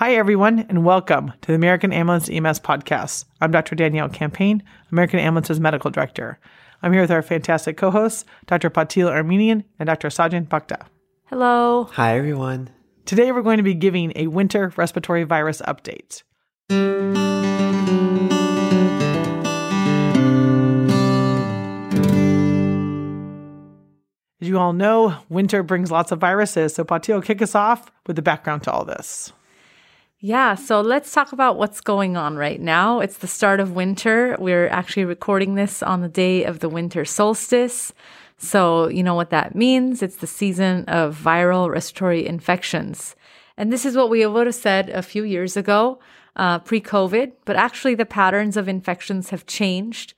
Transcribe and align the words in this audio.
Hi, 0.00 0.14
everyone, 0.14 0.60
and 0.70 0.82
welcome 0.82 1.30
to 1.42 1.48
the 1.48 1.54
American 1.54 1.92
Ambulance 1.92 2.30
EMS 2.30 2.60
podcast. 2.60 3.26
I'm 3.42 3.50
Dr. 3.50 3.74
Danielle 3.74 4.08
Campaign, 4.08 4.62
American 4.90 5.18
Ambulance's 5.18 5.60
medical 5.60 5.90
director. 5.90 6.38
I'm 6.82 6.94
here 6.94 7.02
with 7.02 7.10
our 7.10 7.20
fantastic 7.20 7.76
co 7.76 7.90
hosts, 7.90 8.24
Dr. 8.46 8.70
Patil 8.70 9.10
Armenian 9.10 9.62
and 9.78 9.88
Dr. 9.88 10.08
Sajjan 10.08 10.48
Bhakta. 10.48 10.86
Hello. 11.26 11.90
Hi, 11.92 12.16
everyone. 12.16 12.70
Today, 13.04 13.30
we're 13.30 13.42
going 13.42 13.58
to 13.58 13.62
be 13.62 13.74
giving 13.74 14.14
a 14.16 14.28
winter 14.28 14.72
respiratory 14.74 15.24
virus 15.24 15.60
update. 15.68 16.22
As 24.40 24.48
you 24.48 24.56
all 24.56 24.72
know, 24.72 25.18
winter 25.28 25.62
brings 25.62 25.90
lots 25.90 26.10
of 26.10 26.20
viruses. 26.20 26.74
So, 26.74 26.84
Patil, 26.86 27.22
kick 27.22 27.42
us 27.42 27.54
off 27.54 27.92
with 28.06 28.16
the 28.16 28.22
background 28.22 28.62
to 28.62 28.72
all 28.72 28.86
this. 28.86 29.34
Yeah, 30.22 30.54
so 30.54 30.82
let's 30.82 31.12
talk 31.12 31.32
about 31.32 31.56
what's 31.56 31.80
going 31.80 32.14
on 32.14 32.36
right 32.36 32.60
now. 32.60 33.00
It's 33.00 33.16
the 33.16 33.26
start 33.26 33.58
of 33.58 33.72
winter. 33.72 34.36
We're 34.38 34.68
actually 34.68 35.06
recording 35.06 35.54
this 35.54 35.82
on 35.82 36.02
the 36.02 36.10
day 36.10 36.44
of 36.44 36.58
the 36.58 36.68
winter 36.68 37.06
solstice. 37.06 37.94
So, 38.36 38.88
you 38.88 39.02
know 39.02 39.14
what 39.14 39.30
that 39.30 39.54
means? 39.54 40.02
It's 40.02 40.16
the 40.16 40.26
season 40.26 40.84
of 40.84 41.18
viral 41.18 41.70
respiratory 41.70 42.26
infections. 42.26 43.16
And 43.56 43.72
this 43.72 43.86
is 43.86 43.96
what 43.96 44.10
we 44.10 44.26
would 44.26 44.46
have 44.46 44.54
said 44.54 44.90
a 44.90 45.00
few 45.00 45.24
years 45.24 45.56
ago, 45.56 46.00
uh, 46.36 46.58
pre 46.58 46.82
COVID, 46.82 47.32
but 47.46 47.56
actually 47.56 47.94
the 47.94 48.04
patterns 48.04 48.58
of 48.58 48.68
infections 48.68 49.30
have 49.30 49.46
changed 49.46 50.12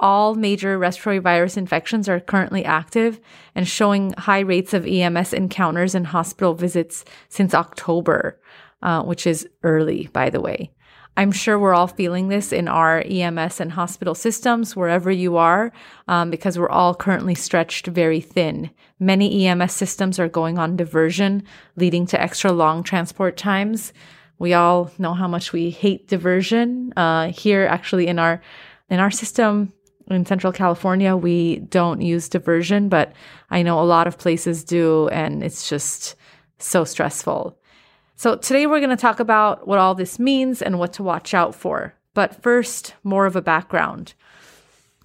all 0.00 0.34
major 0.34 0.78
respiratory 0.78 1.18
virus 1.18 1.56
infections 1.58 2.08
are 2.08 2.20
currently 2.20 2.64
active 2.64 3.20
and 3.54 3.68
showing 3.68 4.14
high 4.14 4.40
rates 4.40 4.72
of 4.72 4.86
EMS 4.86 5.34
encounters 5.34 5.94
and 5.94 6.06
hospital 6.06 6.54
visits 6.54 7.04
since 7.28 7.54
October, 7.54 8.40
uh, 8.82 9.02
which 9.02 9.26
is 9.26 9.48
early, 9.62 10.08
by 10.12 10.30
the 10.30 10.40
way. 10.40 10.70
I'm 11.16 11.32
sure 11.32 11.58
we're 11.58 11.74
all 11.74 11.88
feeling 11.88 12.28
this 12.28 12.52
in 12.52 12.68
our 12.68 13.02
EMS 13.02 13.60
and 13.60 13.72
hospital 13.72 14.14
systems, 14.14 14.76
wherever 14.76 15.10
you 15.10 15.36
are, 15.36 15.72
um, 16.08 16.30
because 16.30 16.58
we're 16.58 16.70
all 16.70 16.94
currently 16.94 17.34
stretched 17.34 17.86
very 17.88 18.20
thin. 18.20 18.70
Many 18.98 19.46
EMS 19.46 19.72
systems 19.72 20.18
are 20.18 20.28
going 20.28 20.58
on 20.58 20.76
diversion, 20.76 21.42
leading 21.76 22.06
to 22.06 22.20
extra 22.20 22.52
long 22.52 22.82
transport 22.82 23.36
times. 23.36 23.92
We 24.38 24.54
all 24.54 24.90
know 24.98 25.12
how 25.12 25.28
much 25.28 25.52
we 25.52 25.70
hate 25.70 26.08
diversion. 26.08 26.94
Uh, 26.96 27.32
here, 27.32 27.66
actually, 27.66 28.06
in 28.06 28.18
our 28.18 28.40
in 28.88 28.98
our 28.98 29.10
system, 29.10 29.72
in 30.08 30.26
Central 30.26 30.52
California, 30.52 31.16
we 31.16 31.58
don't 31.58 32.00
use 32.00 32.28
diversion, 32.28 32.88
but 32.88 33.12
I 33.50 33.62
know 33.62 33.80
a 33.80 33.84
lot 33.84 34.06
of 34.06 34.18
places 34.18 34.64
do, 34.64 35.08
and 35.08 35.44
it's 35.44 35.68
just 35.68 36.16
so 36.58 36.84
stressful. 36.84 37.59
So, 38.20 38.36
today 38.36 38.66
we're 38.66 38.80
going 38.80 38.90
to 38.90 39.00
talk 39.00 39.18
about 39.18 39.66
what 39.66 39.78
all 39.78 39.94
this 39.94 40.18
means 40.18 40.60
and 40.60 40.78
what 40.78 40.92
to 40.92 41.02
watch 41.02 41.32
out 41.32 41.54
for. 41.54 41.94
But 42.12 42.42
first, 42.42 42.92
more 43.02 43.24
of 43.24 43.34
a 43.34 43.40
background. 43.40 44.12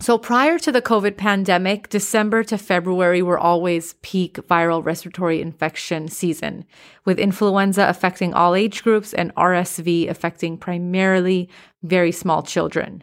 So, 0.02 0.18
prior 0.18 0.60
to 0.60 0.70
the 0.70 0.82
COVID 0.82 1.16
pandemic, 1.16 1.88
December 1.88 2.44
to 2.44 2.58
February 2.58 3.22
were 3.22 3.40
always 3.40 3.94
peak 4.02 4.34
viral 4.50 4.84
respiratory 4.84 5.42
infection 5.42 6.10
season, 6.10 6.66
with 7.06 7.18
influenza 7.18 7.88
affecting 7.88 8.34
all 8.34 8.54
age 8.54 8.84
groups 8.84 9.14
and 9.14 9.34
RSV 9.36 10.10
affecting 10.10 10.58
primarily 10.58 11.48
very 11.84 12.12
small 12.12 12.44
children. 12.44 13.02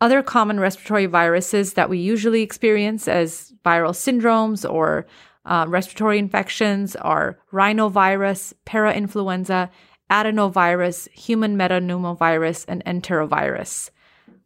Other 0.00 0.22
common 0.22 0.60
respiratory 0.60 1.04
viruses 1.04 1.74
that 1.74 1.90
we 1.90 1.98
usually 1.98 2.40
experience 2.40 3.06
as 3.06 3.52
viral 3.66 3.92
syndromes 3.92 4.66
or 4.66 5.06
uh, 5.44 5.66
respiratory 5.68 6.18
infections 6.18 6.94
are 6.96 7.38
rhinovirus, 7.52 8.52
parainfluenza, 8.66 9.70
adenovirus, 10.10 11.08
human 11.10 11.56
metapneumovirus, 11.56 12.64
and 12.68 12.84
enterovirus, 12.84 13.90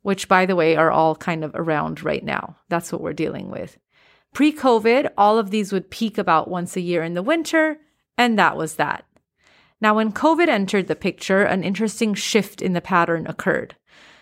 which, 0.02 0.28
by 0.28 0.46
the 0.46 0.56
way, 0.56 0.76
are 0.76 0.90
all 0.90 1.16
kind 1.16 1.44
of 1.44 1.52
around 1.54 2.02
right 2.02 2.24
now. 2.24 2.56
That's 2.68 2.92
what 2.92 3.00
we're 3.00 3.12
dealing 3.12 3.50
with. 3.50 3.76
Pre 4.32 4.52
COVID, 4.52 5.10
all 5.16 5.38
of 5.38 5.50
these 5.50 5.72
would 5.72 5.90
peak 5.90 6.18
about 6.18 6.48
once 6.48 6.76
a 6.76 6.80
year 6.80 7.02
in 7.02 7.14
the 7.14 7.22
winter, 7.22 7.78
and 8.16 8.38
that 8.38 8.56
was 8.56 8.76
that. 8.76 9.04
Now, 9.80 9.94
when 9.96 10.12
COVID 10.12 10.48
entered 10.48 10.88
the 10.88 10.96
picture, 10.96 11.42
an 11.42 11.62
interesting 11.62 12.14
shift 12.14 12.62
in 12.62 12.72
the 12.72 12.80
pattern 12.80 13.26
occurred. 13.26 13.76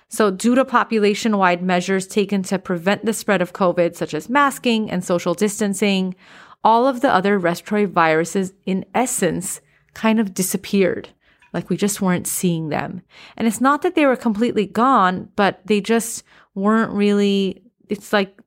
So, 0.09 0.31
due 0.31 0.55
to 0.55 0.65
population 0.65 1.37
wide 1.39 1.63
measures 1.63 2.07
taken 2.07 2.43
to 2.45 2.59
prevent 2.59 3.05
the 3.05 3.13
spread 3.13 3.43
of 3.43 3.53
COVID, 3.53 3.95
such 3.95 4.15
as 4.15 4.29
masking 4.29 4.91
and 4.91 5.05
social 5.05 5.35
distancing, 5.35 6.15
all 6.65 6.87
of 6.87 7.03
the 7.03 7.13
other 7.13 7.39
respiratory 7.39 7.85
viruses, 7.85 8.55
in 8.65 8.85
essence, 8.95 9.61
kind 9.93 10.19
of 10.19 10.35
disappeared. 10.35 11.11
Like 11.53 11.71
we 11.71 11.77
just 11.77 12.01
weren't 12.01 12.27
seeing 12.27 12.71
them. 12.71 13.03
And 13.37 13.47
it's 13.47 13.61
not 13.61 13.83
that 13.83 13.95
they 13.95 14.07
were 14.07 14.17
completely 14.17 14.67
gone, 14.67 15.29
but 15.37 15.61
they 15.67 15.81
just 15.81 16.25
weren't 16.55 16.91
really, 16.93 17.63
it's 17.89 18.13
like 18.13 18.41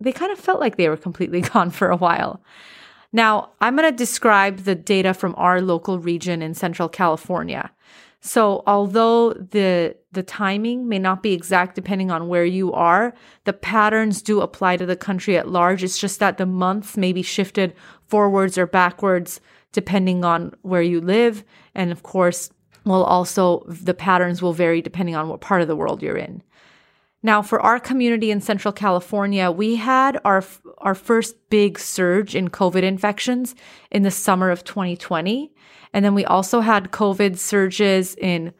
they 0.00 0.12
kind 0.12 0.32
of 0.32 0.38
felt 0.38 0.60
like 0.60 0.76
they 0.76 0.88
were 0.88 0.96
completely 0.96 1.40
gone 1.52 1.70
for 1.70 1.88
a 1.88 1.96
while. 1.96 2.42
Now, 3.12 3.50
I'm 3.60 3.76
going 3.76 3.90
to 3.90 3.96
describe 3.96 4.58
the 4.60 4.74
data 4.74 5.14
from 5.14 5.34
our 5.38 5.60
local 5.62 5.98
region 5.98 6.42
in 6.42 6.54
Central 6.54 6.88
California. 6.88 7.70
So 8.20 8.62
although 8.66 9.32
the 9.32 9.96
the 10.18 10.22
timing 10.24 10.88
may 10.88 10.98
not 10.98 11.22
be 11.22 11.32
exact 11.32 11.76
depending 11.76 12.10
on 12.10 12.26
where 12.26 12.44
you 12.44 12.72
are, 12.72 13.14
the 13.44 13.52
patterns 13.52 14.20
do 14.20 14.40
apply 14.40 14.76
to 14.76 14.84
the 14.84 14.96
country 14.96 15.38
at 15.38 15.48
large. 15.48 15.84
It's 15.84 15.96
just 15.96 16.18
that 16.18 16.38
the 16.38 16.44
months 16.44 16.96
may 16.96 17.12
be 17.12 17.22
shifted 17.22 17.72
forwards 18.08 18.58
or 18.58 18.66
backwards 18.66 19.40
depending 19.70 20.24
on 20.24 20.52
where 20.62 20.82
you 20.82 21.00
live. 21.00 21.44
And 21.72 21.92
of 21.92 22.02
course, 22.02 22.50
well 22.84 23.04
also 23.04 23.62
the 23.68 23.94
patterns 23.94 24.42
will 24.42 24.52
vary 24.52 24.82
depending 24.82 25.14
on 25.14 25.28
what 25.28 25.40
part 25.40 25.62
of 25.62 25.68
the 25.68 25.76
world 25.76 26.02
you're 26.02 26.16
in. 26.16 26.42
Now, 27.22 27.40
for 27.40 27.60
our 27.60 27.78
community 27.78 28.32
in 28.32 28.40
Central 28.40 28.72
California, 28.72 29.52
we 29.52 29.76
had 29.76 30.20
our 30.24 30.44
our 30.78 30.96
first 30.96 31.36
big 31.48 31.78
surge 31.78 32.34
in 32.34 32.48
COVID 32.48 32.82
infections 32.82 33.54
in 33.92 34.02
the 34.02 34.10
summer 34.10 34.50
of 34.50 34.64
2020. 34.64 35.52
And 35.92 36.04
then 36.04 36.14
we 36.14 36.24
also 36.24 36.60
had 36.60 36.90
COVID 36.90 37.38
surges 37.38 38.16
in 38.16 38.52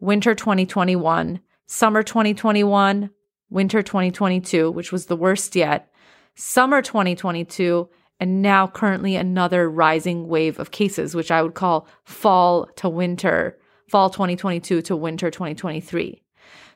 winter 0.00 0.34
2021, 0.34 1.40
summer 1.66 2.02
2021, 2.02 3.10
winter 3.50 3.82
2022, 3.82 4.70
which 4.70 4.92
was 4.92 5.06
the 5.06 5.16
worst 5.16 5.56
yet, 5.56 5.92
summer 6.34 6.82
2022, 6.82 7.88
and 8.20 8.42
now 8.42 8.66
currently 8.66 9.16
another 9.16 9.70
rising 9.70 10.28
wave 10.28 10.58
of 10.58 10.70
cases, 10.70 11.14
which 11.14 11.30
I 11.30 11.42
would 11.42 11.54
call 11.54 11.86
fall 12.04 12.66
to 12.76 12.88
winter, 12.88 13.58
fall 13.88 14.10
2022 14.10 14.82
to 14.82 14.96
winter 14.96 15.30
2023. 15.30 16.22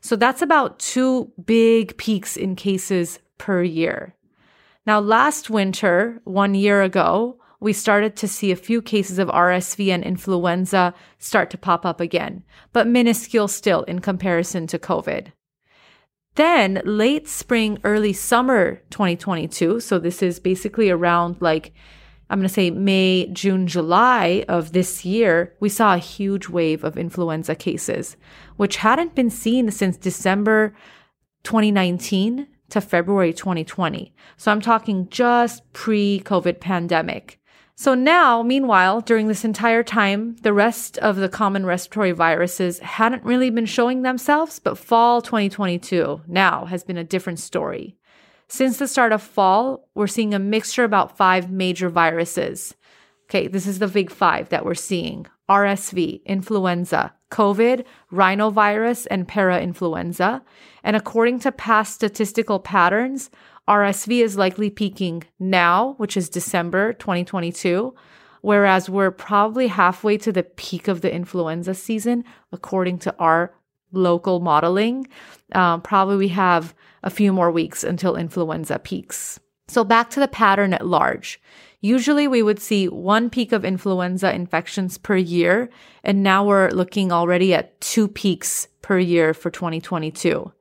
So 0.00 0.16
that's 0.16 0.42
about 0.42 0.78
two 0.78 1.32
big 1.44 1.96
peaks 1.96 2.36
in 2.36 2.56
cases 2.56 3.18
per 3.38 3.62
year. 3.62 4.14
Now, 4.86 5.00
last 5.00 5.50
winter, 5.50 6.20
one 6.24 6.54
year 6.54 6.82
ago, 6.82 7.38
we 7.60 7.72
started 7.72 8.14
to 8.16 8.28
see 8.28 8.50
a 8.50 8.56
few 8.56 8.80
cases 8.80 9.18
of 9.18 9.28
RSV 9.28 9.88
and 9.88 10.04
influenza 10.04 10.94
start 11.18 11.50
to 11.50 11.58
pop 11.58 11.84
up 11.84 12.00
again, 12.00 12.44
but 12.72 12.86
minuscule 12.86 13.48
still 13.48 13.82
in 13.84 13.98
comparison 14.00 14.66
to 14.68 14.78
COVID. 14.78 15.32
Then, 16.36 16.80
late 16.84 17.26
spring, 17.26 17.78
early 17.82 18.12
summer 18.12 18.76
2022, 18.90 19.80
so 19.80 19.98
this 19.98 20.22
is 20.22 20.38
basically 20.38 20.88
around 20.88 21.38
like, 21.40 21.72
I'm 22.30 22.38
going 22.38 22.46
to 22.46 22.54
say 22.54 22.70
May, 22.70 23.26
June, 23.32 23.66
July 23.66 24.44
of 24.48 24.72
this 24.72 25.04
year, 25.04 25.56
we 25.58 25.68
saw 25.68 25.94
a 25.94 25.98
huge 25.98 26.48
wave 26.48 26.84
of 26.84 26.96
influenza 26.96 27.56
cases, 27.56 28.16
which 28.56 28.76
hadn't 28.76 29.16
been 29.16 29.30
seen 29.30 29.70
since 29.72 29.96
December 29.96 30.76
2019 31.42 32.46
to 32.70 32.80
February 32.80 33.32
2020. 33.32 34.14
So 34.36 34.52
I'm 34.52 34.60
talking 34.60 35.08
just 35.08 35.72
pre 35.72 36.20
COVID 36.24 36.60
pandemic. 36.60 37.40
So 37.80 37.94
now, 37.94 38.42
meanwhile, 38.42 39.00
during 39.00 39.28
this 39.28 39.44
entire 39.44 39.84
time, 39.84 40.34
the 40.42 40.52
rest 40.52 40.98
of 40.98 41.14
the 41.14 41.28
common 41.28 41.64
respiratory 41.64 42.10
viruses 42.10 42.80
hadn't 42.80 43.22
really 43.22 43.50
been 43.50 43.66
showing 43.66 44.02
themselves, 44.02 44.58
but 44.58 44.76
fall 44.76 45.22
2022 45.22 46.22
now 46.26 46.64
has 46.64 46.82
been 46.82 46.96
a 46.96 47.04
different 47.04 47.38
story. 47.38 47.96
Since 48.48 48.78
the 48.78 48.88
start 48.88 49.12
of 49.12 49.22
fall, 49.22 49.88
we're 49.94 50.08
seeing 50.08 50.34
a 50.34 50.40
mixture 50.40 50.82
about 50.82 51.16
five 51.16 51.52
major 51.52 51.88
viruses. 51.88 52.74
Okay, 53.30 53.46
this 53.46 53.68
is 53.68 53.78
the 53.78 53.86
big 53.86 54.10
five 54.10 54.48
that 54.48 54.64
we're 54.64 54.74
seeing 54.74 55.28
RSV, 55.48 56.24
influenza, 56.24 57.14
COVID, 57.30 57.84
rhinovirus, 58.10 59.06
and 59.08 59.28
parainfluenza. 59.28 60.42
And 60.82 60.96
according 60.96 61.38
to 61.40 61.52
past 61.52 61.94
statistical 61.94 62.58
patterns, 62.58 63.30
RSV 63.68 64.22
is 64.24 64.38
likely 64.38 64.70
peaking 64.70 65.24
now, 65.38 65.94
which 65.98 66.16
is 66.16 66.30
December 66.30 66.94
2022, 66.94 67.94
whereas 68.40 68.88
we're 68.88 69.10
probably 69.10 69.66
halfway 69.66 70.16
to 70.18 70.32
the 70.32 70.42
peak 70.42 70.88
of 70.88 71.02
the 71.02 71.12
influenza 71.12 71.74
season, 71.74 72.24
according 72.50 72.98
to 73.00 73.14
our 73.18 73.54
local 73.92 74.40
modeling. 74.40 75.06
Um, 75.52 75.82
probably 75.82 76.16
we 76.16 76.28
have 76.28 76.74
a 77.02 77.10
few 77.10 77.30
more 77.30 77.50
weeks 77.50 77.84
until 77.84 78.16
influenza 78.16 78.78
peaks. 78.78 79.38
So, 79.68 79.84
back 79.84 80.08
to 80.10 80.20
the 80.20 80.28
pattern 80.28 80.72
at 80.72 80.86
large. 80.86 81.38
Usually 81.82 82.26
we 82.26 82.42
would 82.42 82.60
see 82.60 82.88
one 82.88 83.28
peak 83.28 83.52
of 83.52 83.66
influenza 83.66 84.34
infections 84.34 84.96
per 84.96 85.16
year, 85.16 85.68
and 86.02 86.22
now 86.22 86.42
we're 86.44 86.70
looking 86.70 87.12
already 87.12 87.52
at 87.52 87.78
two 87.82 88.08
peaks 88.08 88.66
per 88.80 88.98
year 88.98 89.34
for 89.34 89.50
2022. 89.50 90.52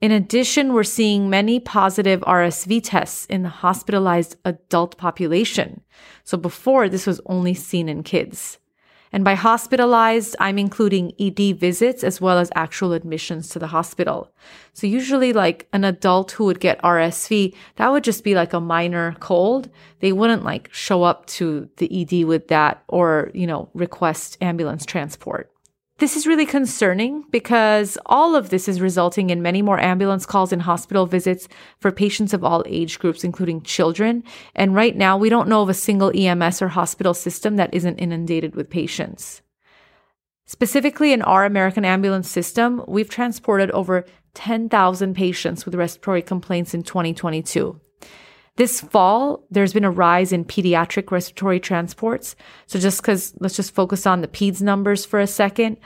In 0.00 0.10
addition, 0.10 0.72
we're 0.72 0.84
seeing 0.84 1.30
many 1.30 1.60
positive 1.60 2.20
RSV 2.20 2.80
tests 2.84 3.26
in 3.26 3.42
the 3.42 3.48
hospitalized 3.48 4.36
adult 4.44 4.98
population. 4.98 5.80
So 6.24 6.36
before, 6.36 6.88
this 6.88 7.06
was 7.06 7.20
only 7.26 7.54
seen 7.54 7.88
in 7.88 8.02
kids. 8.02 8.58
And 9.14 9.22
by 9.22 9.34
hospitalized, 9.34 10.34
I'm 10.40 10.58
including 10.58 11.12
ED 11.20 11.60
visits 11.60 12.02
as 12.02 12.20
well 12.20 12.36
as 12.36 12.50
actual 12.56 12.92
admissions 12.92 13.48
to 13.50 13.60
the 13.60 13.68
hospital. 13.68 14.34
So 14.72 14.88
usually 14.88 15.32
like 15.32 15.68
an 15.72 15.84
adult 15.84 16.32
who 16.32 16.46
would 16.46 16.58
get 16.58 16.82
RSV, 16.82 17.54
that 17.76 17.92
would 17.92 18.02
just 18.02 18.24
be 18.24 18.34
like 18.34 18.52
a 18.52 18.60
minor 18.60 19.14
cold. 19.20 19.70
They 20.00 20.10
wouldn't 20.10 20.42
like 20.42 20.68
show 20.72 21.04
up 21.04 21.26
to 21.26 21.70
the 21.76 22.02
ED 22.02 22.24
with 22.24 22.48
that 22.48 22.82
or, 22.88 23.30
you 23.34 23.46
know, 23.46 23.70
request 23.72 24.36
ambulance 24.40 24.84
transport. 24.84 25.53
This 25.98 26.16
is 26.16 26.26
really 26.26 26.44
concerning 26.44 27.24
because 27.30 27.96
all 28.06 28.34
of 28.34 28.50
this 28.50 28.68
is 28.68 28.80
resulting 28.80 29.30
in 29.30 29.42
many 29.42 29.62
more 29.62 29.78
ambulance 29.78 30.26
calls 30.26 30.52
and 30.52 30.62
hospital 30.62 31.06
visits 31.06 31.46
for 31.78 31.92
patients 31.92 32.34
of 32.34 32.42
all 32.42 32.64
age 32.66 32.98
groups, 32.98 33.22
including 33.22 33.62
children. 33.62 34.24
And 34.56 34.74
right 34.74 34.96
now, 34.96 35.16
we 35.16 35.28
don't 35.28 35.48
know 35.48 35.62
of 35.62 35.68
a 35.68 35.74
single 35.74 36.10
EMS 36.12 36.60
or 36.60 36.68
hospital 36.68 37.14
system 37.14 37.54
that 37.56 37.72
isn't 37.72 37.98
inundated 37.98 38.56
with 38.56 38.70
patients. 38.70 39.40
Specifically, 40.46 41.12
in 41.12 41.22
our 41.22 41.44
American 41.44 41.84
ambulance 41.84 42.28
system, 42.28 42.82
we've 42.88 43.08
transported 43.08 43.70
over 43.70 44.04
10,000 44.34 45.14
patients 45.14 45.64
with 45.64 45.76
respiratory 45.76 46.22
complaints 46.22 46.74
in 46.74 46.82
2022. 46.82 47.80
This 48.56 48.80
fall, 48.80 49.44
there's 49.50 49.72
been 49.72 49.84
a 49.84 49.90
rise 49.90 50.32
in 50.32 50.44
pediatric 50.44 51.10
respiratory 51.10 51.58
transports. 51.58 52.36
So 52.66 52.78
just 52.78 53.02
because, 53.02 53.34
let's 53.40 53.56
just 53.56 53.74
focus 53.74 54.06
on 54.06 54.20
the 54.20 54.28
PEDS 54.28 54.62
numbers 54.62 55.04
for 55.04 55.18
a 55.18 55.26
second. 55.26 55.76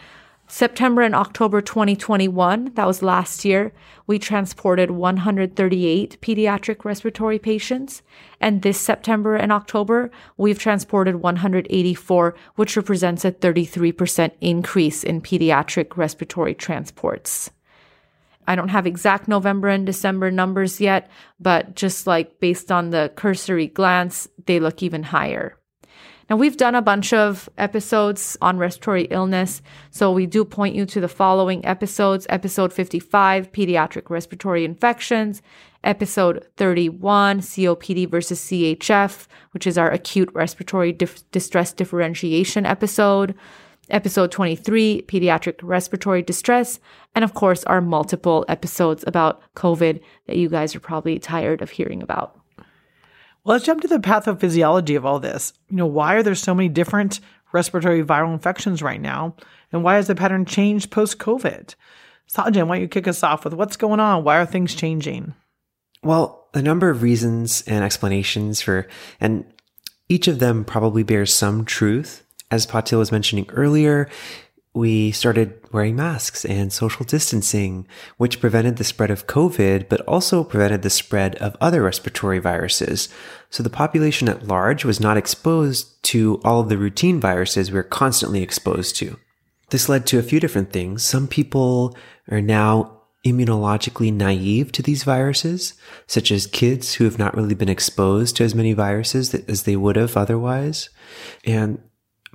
September 0.50 1.00
and 1.00 1.15
October 1.15 1.62
2021, 1.62 2.73
that 2.75 2.87
was 2.87 3.03
last 3.03 3.44
year, 3.44 3.73
we 4.06 4.19
transported 4.19 4.91
138 4.91 6.19
pediatric 6.20 6.85
respiratory 6.85 7.38
patients. 7.38 8.03
And 8.38 8.61
this 8.61 8.79
September 8.79 9.35
and 9.35 9.50
October, 9.50 10.11
we've 10.37 10.59
transported 10.59 11.17
184, 11.17 12.35
which 12.56 12.76
represents 12.76 13.25
a 13.25 13.32
33% 13.32 14.32
increase 14.43 15.05
in 15.05 15.23
pediatric 15.23 15.97
respiratory 15.97 16.55
transports. 16.55 17.50
I 18.48 18.56
don't 18.56 18.70
have 18.70 18.86
exact 18.86 19.28
November 19.28 19.68
and 19.68 19.84
December 19.84 20.30
numbers 20.30 20.80
yet, 20.80 21.10
but 21.38 21.76
just 21.76 22.06
like 22.06 22.40
based 22.40 22.72
on 22.72 22.90
the 22.90 23.12
cursory 23.14 23.66
glance, 23.66 24.26
they 24.46 24.58
look 24.58 24.82
even 24.82 25.02
higher. 25.02 25.54
Now, 26.30 26.36
we've 26.36 26.56
done 26.56 26.74
a 26.74 26.82
bunch 26.82 27.12
of 27.12 27.48
episodes 27.56 28.36
on 28.42 28.58
respiratory 28.58 29.04
illness, 29.04 29.62
so 29.90 30.12
we 30.12 30.26
do 30.26 30.44
point 30.44 30.74
you 30.74 30.84
to 30.86 31.00
the 31.00 31.08
following 31.08 31.64
episodes. 31.64 32.26
Episode 32.30 32.72
55, 32.72 33.52
Pediatric 33.52 34.10
Respiratory 34.10 34.64
Infections, 34.64 35.40
Episode 35.84 36.46
31, 36.56 37.40
COPD 37.40 38.10
versus 38.10 38.40
CHF, 38.40 39.26
which 39.52 39.66
is 39.66 39.78
our 39.78 39.90
acute 39.90 40.30
respiratory 40.34 40.92
dif- 40.92 41.30
distress 41.30 41.72
differentiation 41.72 42.66
episode 42.66 43.34
episode 43.90 44.31
23, 44.31 45.02
pediatric 45.06 45.56
respiratory 45.62 46.23
distress, 46.23 46.81
and 47.14 47.25
of 47.25 47.35
course, 47.35 47.64
our 47.64 47.81
multiple 47.81 48.44
episodes 48.49 49.05
about 49.06 49.43
COVID 49.55 50.00
that 50.26 50.37
you 50.37 50.49
guys 50.49 50.75
are 50.75 50.81
probably 50.81 51.19
tired 51.19 51.62
of 51.62 51.70
hearing 51.70 52.02
about. 52.02 52.38
Well, 53.44 53.55
let's 53.55 53.64
jump 53.64 53.81
to 53.82 53.88
the 53.88 53.99
pathophysiology 53.99 54.96
of 54.96 55.06
all 55.06 55.20
this. 55.20 55.52
You 55.70 55.76
know, 55.76 55.87
why 55.87 56.14
are 56.14 56.23
there 56.23 56.35
so 56.35 56.55
many 56.55 56.69
different 56.69 57.20
respiratory 57.52 58.05
viral 58.05 58.32
infections 58.32 58.82
right 58.82 59.00
now? 59.00 59.35
And 59.73 59.82
why 59.82 59.94
has 59.94 60.06
the 60.06 60.14
pattern 60.14 60.44
changed 60.44 60.91
post 60.91 61.19
COVID? 61.19 61.75
Sajjan, 62.31 62.67
why 62.67 62.76
don't 62.76 62.82
you 62.82 62.88
kick 62.88 63.08
us 63.08 63.23
off 63.23 63.44
with 63.44 63.55
what's 63.55 63.76
going 63.76 64.00
on? 64.00 64.25
Why 64.25 64.38
are 64.38 64.46
things 64.46 64.75
changing? 64.75 65.34
Well, 66.02 66.49
a 66.55 66.62
number 66.62 66.91
of 66.91 67.02
reasons 67.02 67.62
and 67.67 67.84
explanations 67.84 68.61
for, 68.61 68.87
and 69.20 69.44
each 70.08 70.29
of 70.29 70.38
them 70.38 70.64
probably 70.64 71.02
bears 71.02 71.32
some 71.32 71.64
truth. 71.64 72.25
As 72.50 72.66
Patil 72.66 72.98
was 72.98 73.12
mentioning 73.12 73.46
earlier, 73.50 74.08
we 74.74 75.10
started 75.12 75.58
wearing 75.72 75.96
masks 75.96 76.44
and 76.44 76.72
social 76.72 77.04
distancing, 77.04 77.86
which 78.16 78.40
prevented 78.40 78.76
the 78.76 78.84
spread 78.84 79.10
of 79.10 79.26
COVID, 79.26 79.88
but 79.88 80.00
also 80.02 80.44
prevented 80.44 80.82
the 80.82 80.90
spread 80.90 81.34
of 81.36 81.56
other 81.60 81.82
respiratory 81.82 82.38
viruses. 82.38 83.08
So 83.50 83.62
the 83.62 83.70
population 83.70 84.28
at 84.28 84.46
large 84.46 84.84
was 84.84 85.00
not 85.00 85.16
exposed 85.16 86.02
to 86.04 86.40
all 86.44 86.60
of 86.60 86.68
the 86.68 86.78
routine 86.78 87.20
viruses 87.20 87.72
we're 87.72 87.82
constantly 87.82 88.42
exposed 88.42 88.96
to. 88.96 89.18
This 89.70 89.88
led 89.88 90.06
to 90.06 90.18
a 90.18 90.22
few 90.22 90.40
different 90.40 90.72
things. 90.72 91.02
Some 91.02 91.28
people 91.28 91.96
are 92.30 92.40
now 92.40 92.98
immunologically 93.26 94.12
naive 94.12 94.70
to 94.72 94.82
these 94.82 95.02
viruses, 95.02 95.74
such 96.06 96.30
as 96.30 96.46
kids 96.46 96.94
who 96.94 97.04
have 97.04 97.18
not 97.18 97.36
really 97.36 97.54
been 97.54 97.68
exposed 97.68 98.36
to 98.36 98.44
as 98.44 98.54
many 98.54 98.72
viruses 98.72 99.34
as 99.34 99.64
they 99.64 99.76
would 99.76 99.96
have 99.96 100.16
otherwise. 100.16 100.88
And 101.44 101.82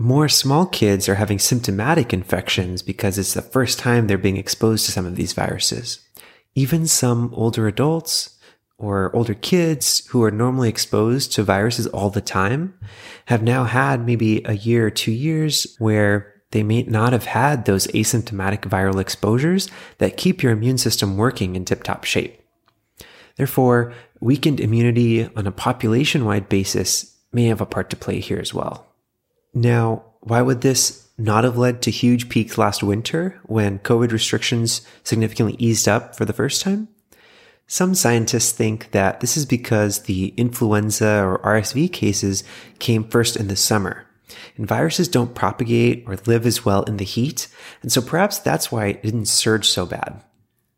more 0.03 0.27
small 0.27 0.65
kids 0.65 1.07
are 1.07 1.15
having 1.15 1.39
symptomatic 1.39 2.11
infections 2.11 2.81
because 2.81 3.17
it's 3.17 3.33
the 3.33 3.41
first 3.41 3.79
time 3.79 4.05
they're 4.05 4.17
being 4.17 4.35
exposed 4.35 4.85
to 4.85 4.91
some 4.91 5.05
of 5.05 5.15
these 5.15 5.31
viruses. 5.31 6.05
Even 6.55 6.85
some 6.85 7.33
older 7.33 7.69
adults 7.69 8.37
or 8.77 9.15
older 9.15 9.33
kids 9.33 10.05
who 10.07 10.21
are 10.21 10.29
normally 10.29 10.67
exposed 10.67 11.31
to 11.31 11.41
viruses 11.41 11.87
all 11.87 12.09
the 12.09 12.19
time 12.19 12.77
have 13.27 13.41
now 13.41 13.63
had 13.63 14.05
maybe 14.05 14.41
a 14.43 14.57
year 14.57 14.87
or 14.87 14.89
two 14.89 15.13
years 15.13 15.73
where 15.79 16.33
they 16.51 16.63
may 16.63 16.83
not 16.83 17.13
have 17.13 17.25
had 17.27 17.63
those 17.63 17.87
asymptomatic 17.87 18.63
viral 18.63 18.99
exposures 18.99 19.69
that 19.99 20.17
keep 20.17 20.43
your 20.43 20.51
immune 20.51 20.77
system 20.77 21.15
working 21.15 21.55
in 21.55 21.63
tip 21.63 21.81
top 21.81 22.03
shape. 22.03 22.41
Therefore, 23.37 23.93
weakened 24.19 24.59
immunity 24.59 25.29
on 25.37 25.47
a 25.47 25.51
population 25.51 26.25
wide 26.25 26.49
basis 26.49 27.17
may 27.31 27.45
have 27.45 27.61
a 27.61 27.65
part 27.65 27.89
to 27.91 27.95
play 27.95 28.19
here 28.19 28.39
as 28.39 28.53
well. 28.53 28.92
Now, 29.53 30.03
why 30.21 30.41
would 30.41 30.61
this 30.61 31.07
not 31.17 31.43
have 31.43 31.57
led 31.57 31.81
to 31.83 31.91
huge 31.91 32.29
peaks 32.29 32.57
last 32.57 32.81
winter 32.81 33.39
when 33.43 33.79
COVID 33.79 34.11
restrictions 34.11 34.81
significantly 35.03 35.55
eased 35.59 35.87
up 35.87 36.15
for 36.15 36.25
the 36.25 36.33
first 36.33 36.61
time? 36.61 36.87
Some 37.67 37.95
scientists 37.95 38.51
think 38.51 38.91
that 38.91 39.19
this 39.19 39.37
is 39.37 39.45
because 39.45 40.01
the 40.01 40.33
influenza 40.37 41.23
or 41.23 41.39
RSV 41.39 41.91
cases 41.93 42.43
came 42.79 43.03
first 43.03 43.35
in 43.35 43.47
the 43.47 43.55
summer. 43.55 44.05
And 44.57 44.67
viruses 44.67 45.07
don't 45.07 45.35
propagate 45.35 46.03
or 46.07 46.17
live 46.25 46.45
as 46.45 46.65
well 46.65 46.83
in 46.83 46.97
the 46.97 47.05
heat, 47.05 47.47
and 47.81 47.91
so 47.91 48.01
perhaps 48.01 48.39
that's 48.39 48.71
why 48.71 48.87
it 48.87 49.03
didn't 49.03 49.27
surge 49.27 49.67
so 49.67 49.85
bad. 49.85 50.23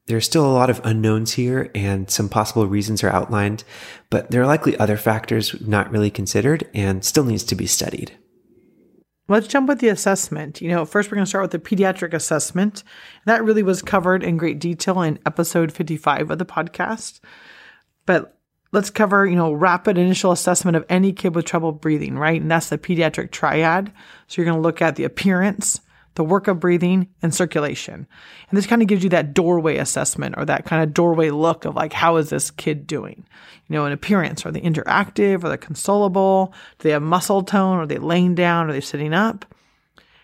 There 0.08 0.18
are 0.18 0.22
still 0.22 0.46
a 0.46 0.54
lot 0.54 0.70
of 0.70 0.82
unknowns 0.84 1.34
here, 1.34 1.72
and 1.74 2.10
some 2.12 2.30
possible 2.30 2.68
reasons 2.68 3.04
are 3.04 3.10
outlined, 3.10 3.64
but 4.10 4.30
there 4.30 4.42
are 4.42 4.48
likely 4.48 4.78
other 4.78 4.98
factors 4.98 5.60
not 5.62 5.90
really 5.90 6.12
considered 6.12 6.70
and 6.74 7.04
still 7.04 7.24
needs 7.24 7.44
to 7.46 7.56
be 7.56 7.66
studied. 7.66 8.16
Let's 9.28 9.48
jump 9.48 9.68
with 9.68 9.80
the 9.80 9.88
assessment. 9.88 10.62
You 10.62 10.70
know, 10.70 10.86
first 10.86 11.10
we're 11.10 11.16
going 11.16 11.26
to 11.26 11.30
start 11.30 11.52
with 11.52 11.52
the 11.52 11.76
pediatric 11.76 12.14
assessment. 12.14 12.84
That 13.26 13.44
really 13.44 13.64
was 13.64 13.82
covered 13.82 14.24
in 14.24 14.38
great 14.38 14.60
detail 14.60 15.02
in 15.02 15.18
episode 15.26 15.72
55 15.72 16.30
of 16.30 16.38
the 16.38 16.46
podcast. 16.46 17.22
But 18.06 18.38
let's 18.72 18.92
cover, 18.92 19.26
you 19.26 19.36
know, 19.36 19.52
rapid 19.52 19.98
initial 19.98 20.32
assessment 20.32 20.78
of 20.78 20.86
any 20.90 21.12
kid 21.12 21.34
with 21.34 21.46
trouble 21.46 21.72
breathing, 21.72 22.20
right? 22.20 22.40
And 22.40 22.52
that's 22.52 22.70
the 22.70 22.78
pediatric 22.78 23.32
triad. 23.32 23.92
So 24.28 24.42
you're 24.42 24.46
going 24.46 24.60
to 24.60 24.62
look 24.62 24.82
at 24.82 24.96
the 24.96 25.06
appearance, 25.06 25.82
the 26.16 26.24
work 26.24 26.48
of 26.48 26.60
breathing, 26.60 27.08
and 27.22 27.34
circulation. 27.34 28.08
And 28.50 28.58
this 28.58 28.68
kind 28.68 28.82
of 28.82 28.88
gives 28.88 29.04
you 29.04 29.10
that 29.12 29.34
doorway 29.34 29.78
assessment 29.78 30.36
or 30.38 30.46
that 30.46 30.66
kind 30.66 30.82
of 30.82 30.94
doorway 30.94 31.30
look 31.30 31.66
of 31.66 31.76
like, 31.76 31.94
how 31.94 32.16
is 32.16 32.30
this 32.30 32.52
kid 32.52 32.88
doing? 32.88 33.26
You 33.68 33.76
know, 33.76 33.86
in 33.86 33.92
appearance, 33.92 34.46
are 34.46 34.52
they 34.52 34.62
interactive? 34.62 35.44
Are 35.44 35.50
they 35.50 35.58
consolable? 35.58 36.52
Do 36.52 36.84
they 36.84 36.92
have 36.92 37.02
muscle 37.02 37.44
tone? 37.44 37.80
Are 37.80 37.86
they 37.86 37.98
laying 37.98 38.34
down? 38.36 38.70
Are 38.70 38.74
they 38.74 38.82
sitting 38.82 39.14
up? 39.14 39.46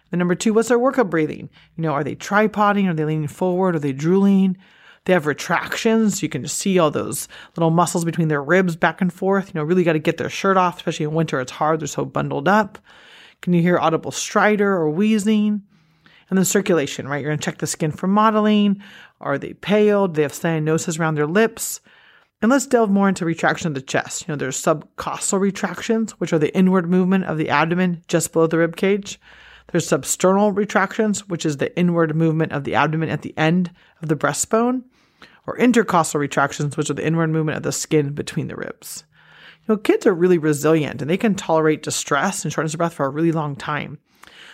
Then 0.10 0.20
number 0.20 0.36
two, 0.36 0.54
what's 0.54 0.70
their 0.70 0.80
work 0.80 0.98
of 0.98 1.10
breathing? 1.10 1.50
You 1.76 1.84
know, 1.84 1.94
are 1.94 2.04
they 2.04 2.16
tripoding? 2.16 2.88
Are 2.88 2.94
they 2.94 3.06
leaning 3.06 3.28
forward? 3.28 3.76
Are 3.76 3.80
they 3.80 3.94
drooling? 3.94 4.58
They 5.06 5.14
have 5.14 5.26
retractions. 5.26 6.22
You 6.22 6.30
can 6.30 6.44
just 6.44 6.58
see 6.58 6.78
all 6.78 6.92
those 6.92 7.28
little 7.56 7.72
muscles 7.72 8.06
between 8.06 8.28
their 8.28 8.44
ribs 8.44 8.76
back 8.76 9.02
and 9.02 9.12
forth. 9.12 9.48
You 9.48 9.60
know, 9.60 9.64
really 9.66 9.84
got 9.84 9.94
to 9.94 10.00
get 10.00 10.18
their 10.18 10.30
shirt 10.30 10.58
off, 10.58 10.78
especially 10.78 11.06
in 11.06 11.14
winter. 11.14 11.40
It's 11.40 11.52
hard. 11.52 11.80
They're 11.80 11.88
so 11.88 12.06
bundled 12.06 12.48
up. 12.48 12.78
Can 13.42 13.54
you 13.54 13.62
hear 13.62 13.80
audible 13.80 14.12
stridor 14.12 14.62
or 14.62 14.90
wheezing? 14.90 15.64
And 16.32 16.38
then 16.38 16.46
circulation, 16.46 17.08
right? 17.08 17.22
You're 17.22 17.30
going 17.30 17.40
to 17.40 17.44
check 17.46 17.58
the 17.60 17.68
skin 17.68 17.92
for 17.92 18.08
mottling. 18.08 18.82
Are 19.20 19.38
they 19.38 19.54
pale? 19.54 20.08
Do 20.08 20.14
they 20.14 20.22
have 20.24 20.32
cyanosis 20.32 20.98
around 20.98 21.16
their 21.16 21.28
lips? 21.28 21.82
And 22.42 22.50
let's 22.50 22.66
delve 22.66 22.90
more 22.90 23.10
into 23.10 23.26
retraction 23.26 23.68
of 23.68 23.76
the 23.76 23.82
chest. 23.82 24.28
You 24.28 24.32
know, 24.32 24.38
there's 24.38 24.60
subcostal 24.60 25.40
retractions, 25.42 26.14
which 26.14 26.32
are 26.32 26.40
the 26.40 26.56
inward 26.58 26.90
movement 26.90 27.26
of 27.26 27.38
the 27.38 27.50
abdomen 27.50 28.02
just 28.08 28.32
below 28.32 28.48
the 28.48 28.58
rib 28.58 28.78
cage. 28.78 29.20
There's 29.72 29.88
substernal 29.88 30.56
retractions, 30.56 31.28
which 31.28 31.46
is 31.46 31.58
the 31.58 31.78
inward 31.78 32.16
movement 32.16 32.54
of 32.54 32.64
the 32.64 32.76
abdomen 32.76 33.10
at 33.10 33.24
the 33.24 33.38
end 33.38 33.70
of 34.02 34.08
the 34.08 34.16
breastbone, 34.16 34.84
or 35.46 35.58
intercostal 35.58 36.20
retractions, 36.22 36.78
which 36.78 36.90
are 36.90 36.94
the 36.96 37.06
inward 37.06 37.30
movement 37.30 37.58
of 37.58 37.64
the 37.64 37.74
skin 37.74 38.14
between 38.14 38.48
the 38.48 38.56
ribs. 38.56 39.04
You 39.68 39.76
know, 39.76 39.78
kids 39.78 40.08
are 40.08 40.14
really 40.14 40.38
resilient 40.38 41.02
and 41.02 41.12
they 41.12 41.18
can 41.18 41.36
tolerate 41.36 41.84
distress 41.84 42.44
and 42.44 42.54
shortness 42.54 42.74
of 42.74 42.78
breath 42.78 42.94
for 42.94 43.06
a 43.06 43.10
really 43.10 43.34
long 43.34 43.56
time. 43.56 44.00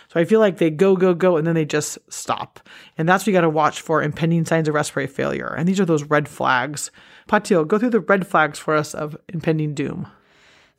So 0.08 0.18
I 0.18 0.24
feel 0.24 0.40
like 0.40 0.56
they 0.56 0.70
go, 0.70 0.96
go, 0.96 1.12
go, 1.12 1.36
and 1.36 1.46
then 1.46 1.54
they 1.54 1.66
just 1.66 1.98
stop. 2.08 2.60
And 2.96 3.06
that's 3.06 3.22
what 3.22 3.26
you 3.28 3.32
got 3.34 3.42
to 3.42 3.50
watch 3.50 3.82
for 3.82 4.02
impending 4.02 4.46
signs 4.46 4.66
of 4.66 4.74
respiratory 4.74 5.06
failure. 5.06 5.54
And 5.54 5.68
these 5.68 5.78
are 5.80 5.84
those 5.84 6.04
red 6.04 6.28
flags. 6.28 6.90
Patil, 7.28 7.68
go 7.68 7.78
through 7.78 7.90
the 7.90 8.00
red 8.00 8.26
flags 8.26 8.58
for 8.58 8.74
us 8.74 8.94
of 8.94 9.16
impending 9.28 9.74
doom. 9.74 10.08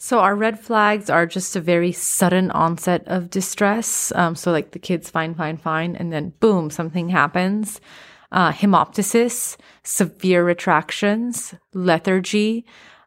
So 0.02 0.20
our 0.20 0.36
red 0.36 0.60
flags 0.60 1.10
are 1.10 1.26
just 1.26 1.56
a 1.56 1.62
very 1.62 1.92
sudden 1.92 2.50
onset 2.52 3.04
of 3.06 3.30
distress. 3.30 4.12
Um, 4.16 4.34
so 4.34 4.52
like 4.52 4.72
the 4.72 4.80
kid's 4.80 5.10
fine, 5.10 5.36
fine, 5.36 5.58
fine, 5.58 5.96
and 5.96 6.12
then 6.12 6.34
boom, 6.40 6.72
something 6.72 7.10
happens. 7.10 7.82
Uh, 8.32 8.52
hemoptysis, 8.52 9.58
severe 9.84 10.44
retractions, 10.44 11.54
lethargy, 11.74 12.66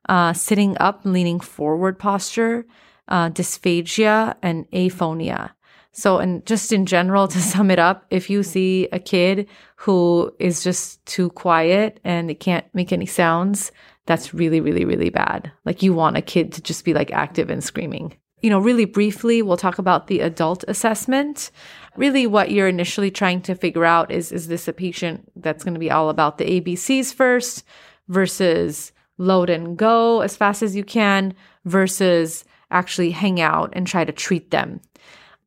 uh, 0.09 0.33
sitting 0.35 0.76
up, 0.79 1.00
leaning 1.05 1.41
forward 1.41 1.99
posture, 1.99 2.67
uh, 3.09 3.31
dysphagia, 3.31 4.35
and 4.43 4.71
aphonia. 4.73 5.52
So, 5.93 6.19
and 6.19 6.45
just 6.47 6.73
in 6.73 6.87
general, 6.87 7.29
to 7.29 7.39
sum 7.39 7.71
it 7.71 7.79
up, 7.79 8.07
if 8.11 8.29
you 8.31 8.43
see 8.43 8.89
a 8.93 8.99
kid 8.99 9.49
who 9.77 10.35
is 10.39 10.65
just 10.65 11.05
too 11.07 11.31
quiet 11.31 12.01
and 12.05 12.29
they 12.29 12.35
can't 12.35 12.67
make 12.75 12.93
any 12.93 13.07
sounds, 13.07 13.71
that's 14.07 14.35
really, 14.35 14.61
really, 14.61 14.85
really 14.85 15.11
bad. 15.11 15.53
Like 15.65 15.83
you 15.83 15.93
want 15.93 16.17
a 16.17 16.23
kid 16.23 16.53
to 16.55 16.63
just 16.63 16.85
be 16.85 16.95
like 16.95 17.13
active 17.13 17.51
and 17.51 17.63
screaming. 17.63 18.17
You 18.41 18.51
know, 18.51 18.59
really 18.59 18.87
briefly, 18.87 19.41
we'll 19.41 19.57
talk 19.57 19.79
about 19.79 20.09
the 20.09 20.19
adult 20.21 20.65
assessment. 20.67 21.53
Really, 21.97 22.27
what 22.27 22.51
you're 22.51 22.67
initially 22.67 23.11
trying 23.11 23.41
to 23.43 23.55
figure 23.55 23.85
out 23.85 24.11
is 24.11 24.33
is 24.33 24.49
this 24.49 24.67
a 24.67 24.73
patient 24.73 25.31
that's 25.37 25.63
going 25.63 25.75
to 25.75 25.81
be 25.81 25.93
all 25.93 26.11
about 26.11 26.39
the 26.39 26.61
ABCs 26.61 27.15
first 27.15 27.63
versus 28.09 28.91
load 29.17 29.49
and 29.49 29.77
go 29.77 30.23
as 30.23 30.37
fast 30.37 30.63
as 30.63 30.75
you 30.75 30.83
can 30.83 31.35
versus 31.65 32.45
actually 32.73 33.13
hang 33.13 33.41
out 33.41 33.71
and 33.75 33.87
try 33.87 34.05
to 34.05 34.11
treat 34.11 34.51
them 34.51 34.81